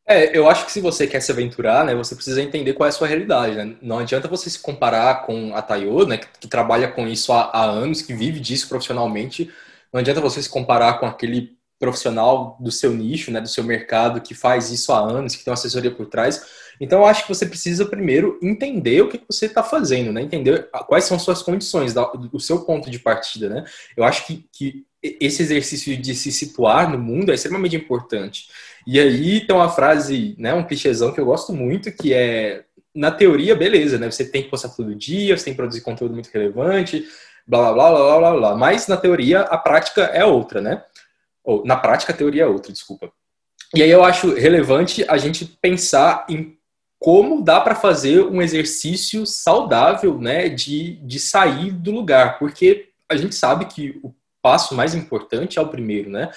É, 0.05 0.35
eu 0.35 0.49
acho 0.49 0.65
que 0.65 0.71
se 0.71 0.81
você 0.81 1.05
quer 1.07 1.21
se 1.21 1.31
aventurar, 1.31 1.85
né, 1.85 1.93
você 1.95 2.15
precisa 2.15 2.41
entender 2.41 2.73
qual 2.73 2.87
é 2.87 2.89
a 2.89 2.91
sua 2.91 3.07
realidade, 3.07 3.55
né? 3.55 3.75
Não 3.81 3.99
adianta 3.99 4.27
você 4.27 4.49
se 4.49 4.59
comparar 4.59 5.25
com 5.25 5.55
a 5.55 5.61
Tayo, 5.61 6.05
né, 6.07 6.17
que, 6.17 6.27
que 6.41 6.47
trabalha 6.47 6.87
com 6.87 7.07
isso 7.07 7.31
há, 7.31 7.43
há, 7.53 7.63
anos, 7.63 8.01
que 8.01 8.13
vive 8.13 8.39
disso 8.39 8.67
profissionalmente. 8.67 9.49
Não 9.93 9.99
adianta 9.99 10.19
você 10.19 10.41
se 10.41 10.49
comparar 10.49 10.99
com 10.99 11.05
aquele 11.05 11.55
profissional 11.79 12.57
do 12.59 12.71
seu 12.71 12.91
nicho, 12.93 13.31
né, 13.31 13.41
do 13.41 13.47
seu 13.47 13.63
mercado, 13.63 14.21
que 14.21 14.33
faz 14.33 14.69
isso 14.71 14.91
há 14.91 14.99
anos, 14.99 15.35
que 15.35 15.43
tem 15.43 15.51
uma 15.51 15.55
assessoria 15.55 15.91
por 15.91 16.07
trás. 16.07 16.43
Então, 16.79 16.99
eu 16.99 17.05
acho 17.05 17.23
que 17.23 17.29
você 17.29 17.45
precisa 17.45 17.85
primeiro 17.85 18.39
entender 18.41 19.01
o 19.01 19.07
que 19.07 19.21
você 19.29 19.45
está 19.45 19.63
fazendo, 19.63 20.11
né? 20.11 20.21
Entender 20.23 20.67
quais 20.87 21.03
são 21.03 21.19
suas 21.19 21.43
condições, 21.43 21.93
o 22.33 22.39
seu 22.39 22.65
ponto 22.65 22.89
de 22.89 22.97
partida, 22.97 23.49
né? 23.49 23.65
Eu 23.95 24.03
acho 24.03 24.25
que, 24.25 24.45
que 24.51 24.83
esse 25.01 25.43
exercício 25.43 25.95
de 25.95 26.15
se 26.15 26.31
situar 26.31 26.89
no 26.89 26.97
mundo 26.97 27.31
é 27.31 27.35
extremamente 27.35 27.75
importante. 27.75 28.47
E 28.85 28.99
aí 28.99 29.45
tem 29.45 29.55
uma 29.55 29.69
frase, 29.69 30.35
né, 30.37 30.53
um 30.53 30.63
clichêzão 30.63 31.11
que 31.13 31.19
eu 31.19 31.25
gosto 31.25 31.53
muito, 31.53 31.91
que 31.91 32.13
é 32.13 32.63
na 32.93 33.11
teoria, 33.11 33.55
beleza, 33.55 33.97
né? 33.97 34.09
Você 34.09 34.25
tem 34.25 34.43
que 34.43 34.49
postar 34.49 34.69
todo 34.69 34.95
dia, 34.95 35.37
você 35.37 35.45
tem 35.45 35.53
que 35.53 35.57
produzir 35.57 35.81
conteúdo 35.81 36.13
muito 36.13 36.29
relevante, 36.29 37.05
blá 37.47 37.71
blá 37.71 37.89
blá 37.89 37.99
blá 37.99 38.19
blá 38.19 38.33
blá. 38.33 38.55
Mas 38.55 38.87
na 38.87 38.97
teoria 38.97 39.41
a 39.41 39.57
prática 39.57 40.03
é 40.03 40.25
outra, 40.25 40.61
né? 40.61 40.83
Ou 41.43 41.65
na 41.65 41.77
prática 41.77 42.11
a 42.11 42.15
teoria 42.15 42.43
é 42.43 42.47
outra, 42.47 42.71
desculpa. 42.71 43.11
E 43.73 43.81
aí 43.81 43.89
eu 43.89 44.03
acho 44.03 44.33
relevante 44.33 45.05
a 45.07 45.17
gente 45.17 45.45
pensar 45.45 46.25
em 46.29 46.57
como 46.99 47.41
dá 47.41 47.59
para 47.59 47.73
fazer 47.73 48.21
um 48.21 48.41
exercício 48.41 49.25
saudável, 49.25 50.19
né, 50.19 50.49
de, 50.49 50.97
de 50.97 51.19
sair 51.19 51.71
do 51.71 51.89
lugar, 51.89 52.37
porque 52.37 52.89
a 53.09 53.15
gente 53.15 53.33
sabe 53.33 53.65
que 53.65 53.99
o 54.03 54.13
passo 54.39 54.75
mais 54.75 54.93
importante 54.93 55.57
é 55.57 55.61
o 55.61 55.67
primeiro, 55.67 56.11
né? 56.11 56.29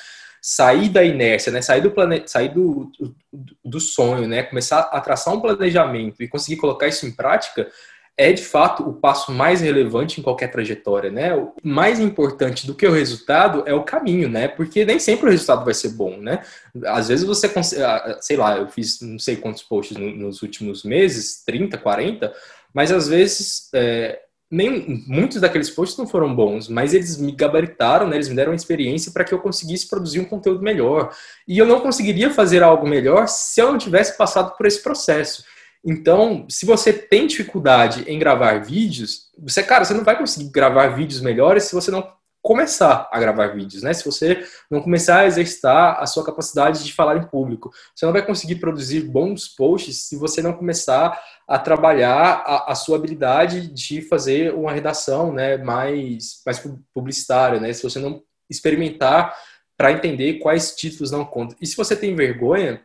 Sair 0.47 0.91
da 0.91 1.03
inércia, 1.03 1.51
né? 1.51 1.63
Sair 1.63 1.81
do 1.81 1.91
plane... 1.91 2.23
sair 2.27 2.51
do, 2.51 2.93
do, 3.01 3.17
do 3.65 3.81
sonho, 3.81 4.29
né? 4.29 4.43
Começar 4.43 4.81
a 4.81 5.01
traçar 5.01 5.33
um 5.33 5.41
planejamento 5.41 6.23
e 6.23 6.29
conseguir 6.29 6.59
colocar 6.59 6.87
isso 6.87 7.07
em 7.07 7.11
prática 7.11 7.67
é 8.15 8.31
de 8.31 8.45
fato 8.45 8.87
o 8.87 8.93
passo 8.93 9.33
mais 9.33 9.63
relevante 9.63 10.21
em 10.21 10.23
qualquer 10.23 10.49
trajetória, 10.49 11.11
né? 11.11 11.35
O 11.35 11.55
mais 11.63 11.99
importante 11.99 12.67
do 12.67 12.75
que 12.75 12.87
o 12.87 12.93
resultado 12.93 13.63
é 13.65 13.73
o 13.73 13.85
caminho, 13.85 14.29
né? 14.29 14.47
Porque 14.47 14.85
nem 14.85 14.99
sempre 14.99 15.29
o 15.29 15.31
resultado 15.31 15.65
vai 15.65 15.73
ser 15.73 15.89
bom, 15.89 16.19
né? 16.19 16.45
Às 16.85 17.09
vezes 17.09 17.25
você, 17.25 17.51
ah, 17.83 18.19
sei 18.21 18.37
lá, 18.37 18.59
eu 18.59 18.69
fiz 18.69 19.01
não 19.01 19.19
sei 19.19 19.37
quantos 19.37 19.63
posts 19.63 19.97
nos 19.97 20.43
últimos 20.43 20.85
meses, 20.85 21.43
30, 21.43 21.79
40, 21.79 22.31
mas 22.75 22.93
às 22.93 23.09
vezes 23.09 23.71
é, 23.75 24.21
nem, 24.55 25.05
muitos 25.09 25.41
daqueles 25.41 25.69
posts 25.69 25.99
não 25.99 26.07
foram 26.07 26.35
bons, 26.35 26.69
mas 26.69 26.95
eles 26.95 27.17
me 27.17 27.33
gabaritaram, 27.33 28.07
né? 28.07 28.17
eles 28.17 28.29
me 28.29 28.37
deram 28.37 28.53
uma 28.53 28.57
experiência 28.57 29.11
para 29.11 29.25
que 29.25 29.35
eu 29.35 29.41
conseguisse 29.41 29.89
produzir 29.89 30.21
um 30.21 30.25
conteúdo 30.25 30.63
melhor. 30.63 31.13
E 31.47 31.59
eu 31.59 31.67
não 31.67 31.81
conseguiria 31.81 32.31
fazer 32.31 32.63
algo 32.63 32.87
melhor 32.87 33.27
se 33.27 33.61
eu 33.61 33.73
não 33.73 33.79
tivesse 33.79 34.17
passado 34.17 34.57
por 34.57 34.65
esse 34.65 34.81
processo. 34.81 35.45
Então, 35.85 36.47
se 36.49 36.65
você 36.65 36.93
tem 36.93 37.27
dificuldade 37.27 38.05
em 38.07 38.19
gravar 38.19 38.65
vídeos, 38.65 39.31
você, 39.37 39.63
cara, 39.63 39.85
você 39.85 39.93
não 39.93 40.05
vai 40.05 40.17
conseguir 40.17 40.51
gravar 40.51 40.89
vídeos 40.89 41.21
melhores 41.21 41.65
se 41.65 41.75
você 41.75 41.91
não 41.91 42.09
começar 42.45 43.09
a 43.11 43.19
gravar 43.19 43.47
vídeos, 43.55 43.83
né? 43.83 43.95
Se 43.95 44.05
você 44.05 44.47
não 44.71 44.83
começar 44.83 45.21
a 45.21 45.27
exercitar 45.27 45.99
a 45.99 46.05
sua 46.05 46.23
capacidade 46.23 46.85
de 46.85 46.93
falar 46.93 47.17
em 47.17 47.27
público, 47.27 47.73
você 47.95 48.05
não 48.05 48.13
vai 48.13 48.25
conseguir 48.25 48.57
produzir 48.57 49.01
bons 49.01 49.49
posts 49.49 50.03
se 50.03 50.17
você 50.17 50.43
não 50.43 50.53
começar 50.53 51.19
a 51.49 51.59
trabalhar 51.59 52.45
a, 52.47 52.73
a 52.73 52.75
sua 52.75 52.99
habilidade 52.99 53.69
de 53.69 54.03
fazer 54.03 54.53
uma 54.53 54.73
redação, 54.73 55.33
né, 55.33 55.57
mais 55.57 56.43
mais 56.45 56.63
publicitária, 56.93 57.59
né? 57.59 57.73
Se 57.73 57.83
você 57.83 57.99
não 57.99 58.23
experimentar 58.51 59.35
para 59.75 59.93
entender 59.93 60.35
quais 60.35 60.77
títulos 60.77 61.11
não 61.11 61.25
contam. 61.25 61.57
E 61.63 61.67
se 61.67 61.75
você 61.75 61.97
tem 61.97 62.15
vergonha, 62.15 62.83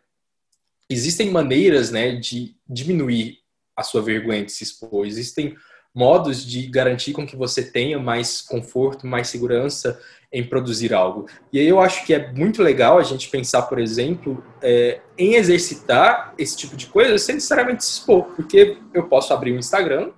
existem 0.90 1.32
maneiras, 1.32 1.92
né, 1.92 2.16
de 2.16 2.56
diminuir 2.66 3.40
a 3.76 3.84
sua 3.84 4.02
vergonha 4.02 4.46
de 4.46 4.54
se 4.54 4.64
expor. 4.64 5.06
Existem 5.06 5.54
modos 6.00 6.46
de 6.46 6.66
garantir 6.68 7.12
com 7.12 7.28
que 7.28 7.36
você 7.36 7.62
tenha 7.62 8.00
mais 8.00 8.40
conforto, 8.42 9.06
mais 9.06 9.28
segurança 9.28 10.00
em 10.32 10.48
produzir 10.48 10.94
algo. 10.94 11.28
E 11.52 11.60
aí 11.60 11.68
eu 11.68 11.82
acho 11.82 12.06
que 12.06 12.14
é 12.14 12.32
muito 12.32 12.64
legal 12.64 12.98
a 12.98 13.04
gente 13.04 13.30
pensar, 13.30 13.64
por 13.64 13.78
exemplo, 13.78 14.42
é, 14.62 15.02
em 15.18 15.34
exercitar 15.34 16.34
esse 16.38 16.56
tipo 16.56 16.78
de 16.78 16.88
coisa 16.88 17.18
sem 17.18 17.36
necessariamente 17.36 17.84
se 17.84 17.92
expor, 17.92 18.24
porque 18.34 18.78
eu 18.94 19.10
posso 19.10 19.34
abrir 19.34 19.52
um 19.52 19.60
Instagram, 19.60 20.12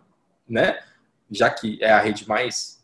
né, 0.47 0.77
já 1.31 1.49
que 1.49 1.79
é 1.81 1.91
a 1.91 1.99
rede 1.99 2.27
mais 2.27 2.79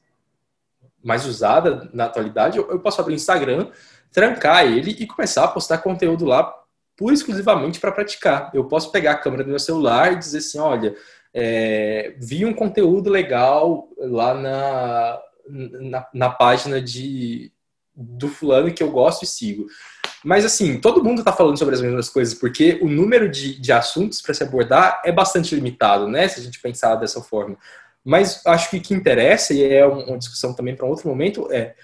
mais 1.03 1.25
usada 1.25 1.89
na 1.93 2.05
atualidade, 2.05 2.57
eu 2.57 2.79
posso 2.79 2.99
abrir 2.99 3.13
o 3.13 3.15
Instagram, 3.15 3.69
trancar 4.11 4.65
ele 4.65 4.91
e 4.91 5.05
começar 5.05 5.45
a 5.45 5.47
postar 5.47 5.77
conteúdo 5.77 6.25
lá 6.25 6.51
pura 6.97 7.13
exclusivamente 7.13 7.79
para 7.79 7.91
praticar. 7.91 8.49
Eu 8.53 8.65
posso 8.65 8.91
pegar 8.91 9.11
a 9.11 9.17
câmera 9.17 9.43
do 9.43 9.51
meu 9.51 9.59
celular 9.59 10.11
e 10.11 10.17
dizer 10.17 10.39
assim, 10.39 10.59
olha, 10.59 10.95
é, 11.39 12.15
vi 12.17 12.43
um 12.45 12.53
conteúdo 12.53 13.11
legal 13.11 13.87
lá 13.95 14.33
na, 14.33 15.19
na, 15.47 16.07
na, 16.11 16.29
página 16.31 16.81
de 16.81 17.51
do 17.95 18.27
fulano 18.27 18.73
que 18.73 18.81
eu 18.81 18.89
gosto 18.89 19.21
e 19.21 19.27
sigo. 19.27 19.67
Mas 20.25 20.43
assim, 20.43 20.81
todo 20.81 21.03
mundo 21.03 21.19
está 21.19 21.31
falando 21.31 21.59
sobre 21.59 21.75
as 21.75 21.81
mesmas 21.81 22.09
coisas, 22.09 22.33
porque 22.33 22.79
o 22.81 22.89
número 22.89 23.29
de, 23.29 23.61
de 23.61 23.71
assuntos 23.71 24.19
para 24.19 24.33
se 24.33 24.41
abordar 24.41 24.99
é 25.05 25.11
bastante 25.11 25.53
limitado, 25.53 26.07
né? 26.07 26.27
Se 26.27 26.39
a 26.39 26.43
gente 26.43 26.59
pensar 26.59 26.95
dessa 26.95 27.21
forma. 27.21 27.55
Mas 28.03 28.43
acho 28.43 28.71
que 28.71 28.77
o 28.77 28.81
que 28.81 28.95
interessa, 28.95 29.53
e 29.53 29.63
é 29.63 29.85
uma 29.85 30.17
discussão 30.17 30.55
também 30.55 30.75
para 30.75 30.87
outro 30.87 31.07
momento, 31.07 31.47
é 31.51 31.75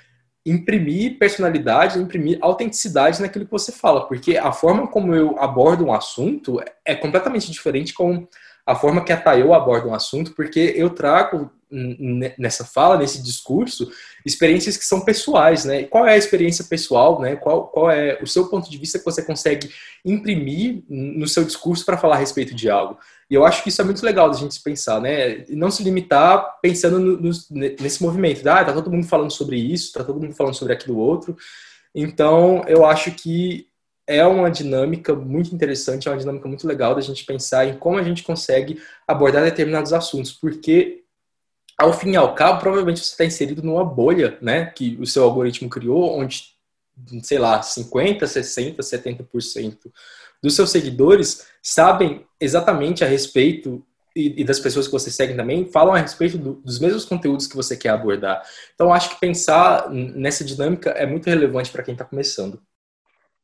imprimir 0.43 1.19
personalidade, 1.19 1.99
imprimir 1.99 2.39
autenticidade 2.41 3.21
naquilo 3.21 3.45
que 3.45 3.51
você 3.51 3.71
fala, 3.71 4.07
porque 4.07 4.35
a 4.35 4.51
forma 4.51 4.87
como 4.87 5.13
eu 5.13 5.37
abordo 5.37 5.85
um 5.85 5.93
assunto 5.93 6.59
é 6.83 6.95
completamente 6.95 7.51
diferente 7.51 7.93
com 7.93 8.27
a 8.65 8.75
forma 8.75 9.03
que 9.03 9.11
a 9.11 9.17
Tayo 9.17 9.53
aborda 9.53 9.87
um 9.87 9.93
assunto, 9.93 10.31
porque 10.31 10.73
eu 10.75 10.89
trago 10.89 11.51
nessa 12.37 12.63
fala, 12.63 12.97
nesse 12.97 13.21
discurso, 13.21 13.91
experiências 14.23 14.77
que 14.77 14.85
são 14.85 15.01
pessoais, 15.01 15.65
né? 15.65 15.83
qual 15.83 16.05
é 16.05 16.13
a 16.13 16.17
experiência 16.17 16.63
pessoal, 16.65 17.19
né? 17.19 17.35
Qual, 17.35 17.67
qual 17.67 17.89
é 17.89 18.19
o 18.21 18.27
seu 18.27 18.47
ponto 18.47 18.69
de 18.69 18.77
vista 18.77 18.99
que 18.99 19.05
você 19.05 19.23
consegue 19.23 19.71
imprimir 20.05 20.83
no 20.87 21.27
seu 21.27 21.43
discurso 21.43 21.83
para 21.83 21.97
falar 21.97 22.15
a 22.15 22.19
respeito 22.19 22.53
de 22.53 22.69
algo? 22.69 22.99
E 23.27 23.33
eu 23.33 23.43
acho 23.43 23.63
que 23.63 23.69
isso 23.69 23.81
é 23.81 23.85
muito 23.85 24.05
legal 24.05 24.29
da 24.29 24.37
gente 24.37 24.61
pensar, 24.61 25.01
né? 25.01 25.45
E 25.49 25.55
não 25.55 25.71
se 25.71 25.83
limitar 25.83 26.59
pensando 26.61 26.99
no, 26.99 27.17
no, 27.17 27.31
nesse 27.49 28.03
movimento, 28.03 28.47
ah, 28.47 28.63
tá 28.63 28.71
todo 28.71 28.91
mundo 28.91 29.07
falando 29.07 29.31
sobre 29.31 29.57
isso, 29.57 29.93
tá 29.93 30.03
todo 30.03 30.19
mundo 30.19 30.35
falando 30.35 30.53
sobre 30.53 30.73
aquilo 30.73 30.97
outro. 30.97 31.35
Então, 31.95 32.63
eu 32.67 32.85
acho 32.85 33.11
que 33.11 33.67
é 34.05 34.25
uma 34.25 34.51
dinâmica 34.51 35.15
muito 35.15 35.53
interessante, 35.55 36.07
é 36.07 36.11
uma 36.11 36.17
dinâmica 36.17 36.47
muito 36.47 36.67
legal 36.67 36.93
da 36.93 37.01
gente 37.01 37.25
pensar 37.25 37.65
em 37.65 37.77
como 37.77 37.97
a 37.97 38.03
gente 38.03 38.23
consegue 38.23 38.81
abordar 39.07 39.43
determinados 39.43 39.93
assuntos, 39.93 40.31
porque 40.31 41.03
ao 41.77 41.93
fim 41.93 42.11
e 42.11 42.15
ao 42.15 42.35
cabo, 42.35 42.59
provavelmente 42.59 42.99
você 42.99 43.11
está 43.11 43.25
inserido 43.25 43.63
numa 43.63 43.83
bolha, 43.83 44.37
né, 44.41 44.67
que 44.67 44.97
o 44.99 45.05
seu 45.05 45.23
algoritmo 45.23 45.69
criou, 45.69 46.17
onde, 46.17 46.53
sei 47.23 47.39
lá, 47.39 47.61
50, 47.61 48.27
60, 48.27 48.81
70% 48.81 49.77
dos 50.41 50.55
seus 50.55 50.69
seguidores 50.71 51.47
sabem 51.61 52.25
exatamente 52.39 53.03
a 53.03 53.07
respeito 53.07 53.83
e, 54.15 54.43
das 54.43 54.59
pessoas 54.59 54.85
que 54.85 54.91
você 54.91 55.09
segue 55.09 55.33
também 55.33 55.65
falam 55.71 55.95
a 55.95 55.97
respeito 55.97 56.37
do, 56.37 56.53
dos 56.55 56.79
mesmos 56.79 57.05
conteúdos 57.05 57.47
que 57.47 57.55
você 57.55 57.75
quer 57.75 57.89
abordar. 57.89 58.43
Então, 58.75 58.93
acho 58.93 59.09
que 59.09 59.19
pensar 59.19 59.89
nessa 59.89 60.43
dinâmica 60.43 60.91
é 60.91 61.05
muito 61.05 61.27
relevante 61.27 61.71
para 61.71 61.81
quem 61.81 61.93
está 61.93 62.05
começando. 62.05 62.61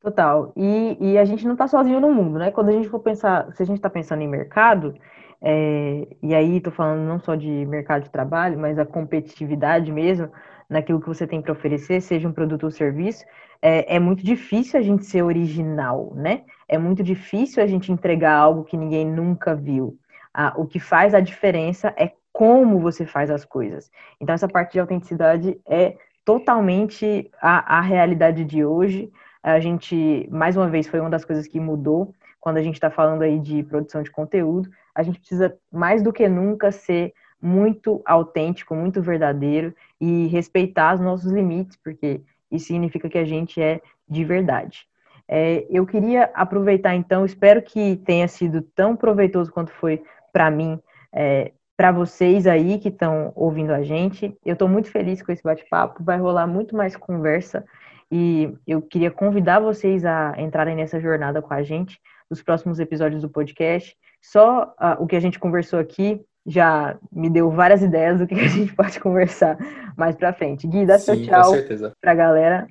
Total. 0.01 0.53
E, 0.55 0.97
e 0.99 1.17
a 1.17 1.25
gente 1.25 1.45
não 1.45 1.53
está 1.53 1.67
sozinho 1.67 1.99
no 1.99 2.11
mundo, 2.11 2.39
né? 2.39 2.51
Quando 2.51 2.69
a 2.69 2.71
gente 2.71 2.87
for 2.87 2.99
pensar, 2.99 3.51
se 3.53 3.61
a 3.61 3.65
gente 3.65 3.77
está 3.77 3.89
pensando 3.89 4.21
em 4.21 4.27
mercado, 4.27 4.95
é, 5.41 6.07
e 6.21 6.33
aí 6.33 6.57
estou 6.57 6.71
falando 6.71 7.05
não 7.05 7.19
só 7.19 7.35
de 7.35 7.49
mercado 7.65 8.03
de 8.03 8.09
trabalho, 8.09 8.57
mas 8.57 8.79
a 8.79 8.85
competitividade 8.85 9.91
mesmo, 9.91 10.29
naquilo 10.69 11.01
que 11.01 11.07
você 11.07 11.27
tem 11.27 11.41
para 11.41 11.51
oferecer, 11.51 12.01
seja 12.01 12.27
um 12.29 12.31
produto 12.31 12.63
ou 12.63 12.71
serviço, 12.71 13.25
é, 13.61 13.95
é, 13.95 13.99
muito 13.99 14.23
difícil 14.23 14.79
a 14.79 14.83
gente 14.83 15.05
ser 15.05 15.21
original, 15.21 16.13
né? 16.15 16.43
É 16.67 16.77
muito 16.77 17.03
difícil 17.03 17.61
a 17.61 17.67
gente 17.67 17.91
entregar 17.91 18.33
algo 18.33 18.63
que 18.63 18.77
ninguém 18.77 19.05
nunca 19.05 19.53
viu. 19.53 19.97
Ah, 20.33 20.53
o 20.55 20.65
que 20.65 20.79
faz 20.79 21.13
a 21.13 21.19
diferença 21.19 21.93
é 21.97 22.13
como 22.31 22.79
você 22.79 23.05
faz 23.05 23.29
as 23.29 23.43
coisas. 23.43 23.91
Então, 24.21 24.33
essa 24.33 24.47
parte 24.47 24.73
de 24.73 24.79
autenticidade 24.79 25.59
é 25.67 25.97
totalmente 26.23 27.29
a, 27.41 27.79
a 27.79 27.81
realidade 27.81 28.45
de 28.45 28.63
hoje 28.63 29.11
a 29.41 29.59
gente, 29.59 30.27
mais 30.31 30.57
uma 30.57 30.67
vez, 30.67 30.87
foi 30.87 30.99
uma 30.99 31.09
das 31.09 31.25
coisas 31.25 31.47
que 31.47 31.59
mudou 31.59 32.13
quando 32.39 32.57
a 32.57 32.61
gente 32.61 32.75
está 32.75 32.89
falando 32.89 33.21
aí 33.21 33.39
de 33.39 33.63
produção 33.63 34.01
de 34.01 34.11
conteúdo. 34.11 34.69
a 34.93 35.03
gente 35.03 35.19
precisa 35.19 35.57
mais 35.71 36.01
do 36.01 36.11
que 36.11 36.27
nunca 36.27 36.71
ser 36.71 37.13
muito 37.41 38.01
autêntico, 38.05 38.75
muito 38.75 39.01
verdadeiro 39.01 39.73
e 39.99 40.27
respeitar 40.27 40.95
os 40.95 41.01
nossos 41.01 41.31
limites, 41.31 41.77
porque 41.77 42.21
isso 42.51 42.67
significa 42.67 43.07
que 43.07 43.17
a 43.17 43.25
gente 43.25 43.61
é 43.61 43.81
de 44.07 44.25
verdade. 44.25 44.87
É, 45.27 45.65
eu 45.69 45.85
queria 45.85 46.31
aproveitar 46.33 46.95
então, 46.95 47.25
espero 47.25 47.61
que 47.61 47.97
tenha 47.97 48.27
sido 48.27 48.61
tão 48.61 48.95
proveitoso 48.95 49.51
quanto 49.51 49.71
foi 49.71 50.03
para 50.33 50.49
mim, 50.49 50.79
é, 51.13 51.51
para 51.77 51.91
vocês 51.91 52.45
aí 52.45 52.77
que 52.77 52.89
estão 52.89 53.31
ouvindo 53.35 53.71
a 53.71 53.83
gente. 53.83 54.35
Eu 54.43 54.53
estou 54.53 54.67
muito 54.67 54.91
feliz 54.91 55.21
com 55.21 55.31
esse 55.31 55.43
bate-papo, 55.43 56.03
vai 56.03 56.17
rolar 56.17 56.47
muito 56.47 56.75
mais 56.75 56.95
conversa 56.97 57.63
e 58.11 58.51
eu 58.65 58.81
queria 58.81 59.11
convidar 59.11 59.59
vocês 59.59 60.03
a 60.03 60.33
entrarem 60.37 60.75
nessa 60.75 60.99
jornada 60.99 61.41
com 61.41 61.53
a 61.53 61.61
gente 61.61 61.99
nos 62.29 62.41
próximos 62.41 62.79
episódios 62.79 63.21
do 63.21 63.29
podcast. 63.29 63.95
Só 64.21 64.75
uh, 64.79 65.01
o 65.01 65.07
que 65.07 65.15
a 65.15 65.19
gente 65.19 65.39
conversou 65.39 65.79
aqui 65.79 66.21
já 66.45 66.97
me 67.11 67.29
deu 67.29 67.51
várias 67.51 67.81
ideias 67.81 68.17
do 68.17 68.27
que 68.27 68.33
a 68.33 68.47
gente 68.47 68.73
pode 68.75 68.99
conversar 68.99 69.57
mais 69.95 70.15
para 70.15 70.33
frente. 70.33 70.67
Gui, 70.67 70.85
dá 70.85 70.97
Sim, 70.97 71.05
seu 71.05 71.25
tchau 71.25 71.53
para 72.01 72.11
a 72.11 72.15
galera. 72.15 72.67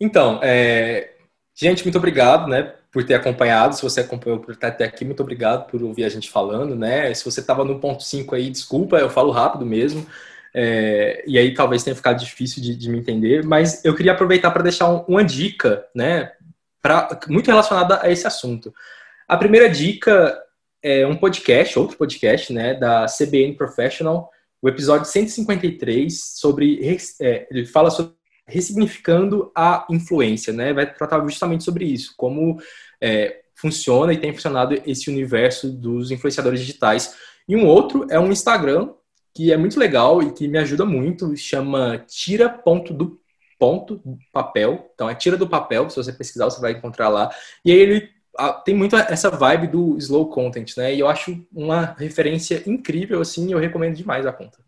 Então, 0.00 0.40
é... 0.42 1.12
gente, 1.54 1.84
muito 1.84 1.98
obrigado, 1.98 2.48
né, 2.48 2.74
por 2.90 3.04
ter 3.04 3.14
acompanhado. 3.14 3.76
Se 3.76 3.82
você 3.82 4.00
acompanhou 4.00 4.40
por 4.40 4.52
estar 4.52 4.68
até 4.68 4.84
aqui, 4.84 5.04
muito 5.04 5.22
obrigado 5.22 5.70
por 5.70 5.82
ouvir 5.82 6.04
a 6.04 6.08
gente 6.08 6.30
falando, 6.30 6.74
né? 6.74 7.12
Se 7.14 7.24
você 7.24 7.40
estava 7.40 7.64
no 7.64 7.78
ponto 7.78 8.02
5 8.02 8.34
aí, 8.34 8.50
desculpa, 8.50 8.98
eu 8.98 9.10
falo 9.10 9.30
rápido 9.30 9.64
mesmo. 9.64 10.04
É, 10.54 11.22
e 11.26 11.38
aí 11.38 11.54
talvez 11.54 11.84
tenha 11.84 11.94
ficado 11.94 12.18
difícil 12.18 12.62
de, 12.62 12.74
de 12.76 12.88
me 12.88 12.98
entender, 12.98 13.44
mas 13.44 13.84
eu 13.84 13.94
queria 13.94 14.12
aproveitar 14.12 14.50
para 14.50 14.62
deixar 14.62 14.90
um, 14.90 15.04
uma 15.06 15.24
dica, 15.24 15.86
né, 15.94 16.32
pra, 16.82 17.20
muito 17.28 17.46
relacionada 17.46 18.00
a 18.02 18.10
esse 18.10 18.26
assunto. 18.26 18.72
A 19.28 19.36
primeira 19.36 19.68
dica 19.68 20.36
é 20.82 21.06
um 21.06 21.16
podcast, 21.16 21.78
outro 21.78 21.96
podcast, 21.96 22.52
né, 22.52 22.74
da 22.74 23.06
CBN 23.06 23.54
Professional, 23.54 24.30
o 24.62 24.68
episódio 24.68 25.06
153 25.06 26.12
sobre 26.36 26.80
é, 27.20 27.46
ele 27.50 27.64
fala 27.64 27.90
sobre 27.90 28.12
ressignificando 28.46 29.50
a 29.56 29.86
influência, 29.88 30.52
né? 30.52 30.72
Vai 30.72 30.92
tratar 30.92 31.20
justamente 31.22 31.64
sobre 31.64 31.84
isso, 31.84 32.14
como 32.16 32.60
é, 33.00 33.40
funciona 33.54 34.12
e 34.12 34.18
tem 34.18 34.32
funcionado 34.34 34.74
esse 34.84 35.08
universo 35.08 35.70
dos 35.70 36.10
influenciadores 36.10 36.60
digitais. 36.60 37.14
E 37.48 37.56
um 37.56 37.66
outro 37.66 38.06
é 38.10 38.18
um 38.18 38.30
Instagram 38.30 38.90
que 39.34 39.52
é 39.52 39.56
muito 39.56 39.78
legal 39.78 40.22
e 40.22 40.32
que 40.32 40.48
me 40.48 40.58
ajuda 40.58 40.84
muito, 40.84 41.36
chama 41.36 42.04
tira 42.06 42.48
ponto 42.48 42.92
do 42.92 43.20
ponto 43.58 44.02
papel. 44.32 44.90
Então 44.94 45.08
é 45.08 45.14
tira 45.14 45.36
do 45.36 45.48
papel, 45.48 45.88
se 45.90 45.96
você 45.96 46.12
pesquisar 46.12 46.46
você 46.46 46.60
vai 46.60 46.72
encontrar 46.72 47.08
lá. 47.08 47.30
E 47.64 47.70
aí 47.70 47.78
ele 47.78 48.08
tem 48.64 48.74
muito 48.74 48.96
essa 48.96 49.30
vibe 49.30 49.66
do 49.66 49.98
slow 49.98 50.30
content, 50.30 50.76
né? 50.76 50.94
E 50.94 51.00
eu 51.00 51.08
acho 51.08 51.44
uma 51.52 51.94
referência 51.98 52.62
incrível 52.66 53.20
assim, 53.20 53.52
eu 53.52 53.58
recomendo 53.58 53.94
demais 53.94 54.26
a 54.26 54.32
conta. 54.32 54.58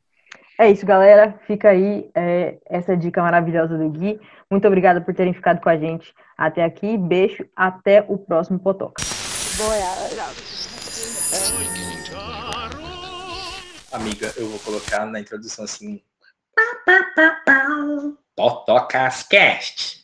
É 0.58 0.70
isso, 0.70 0.84
galera. 0.84 1.34
Fica 1.46 1.70
aí 1.70 2.10
é, 2.14 2.58
essa 2.66 2.96
dica 2.96 3.22
maravilhosa 3.22 3.76
do 3.76 3.88
Gui. 3.88 4.20
Muito 4.50 4.66
obrigada 4.68 5.00
por 5.00 5.14
terem 5.14 5.32
ficado 5.32 5.60
com 5.60 5.68
a 5.68 5.76
gente 5.76 6.12
até 6.36 6.62
aqui. 6.62 6.98
Beijo, 6.98 7.44
até 7.56 8.04
o 8.06 8.18
próximo 8.18 8.58
Potoca. 8.58 9.02
Amiga, 13.92 14.32
eu 14.38 14.48
vou 14.48 14.58
colocar 14.60 15.04
na 15.04 15.20
introdução 15.20 15.66
assim. 15.66 16.02
Potocas 18.34 19.22
Cast. 19.24 20.01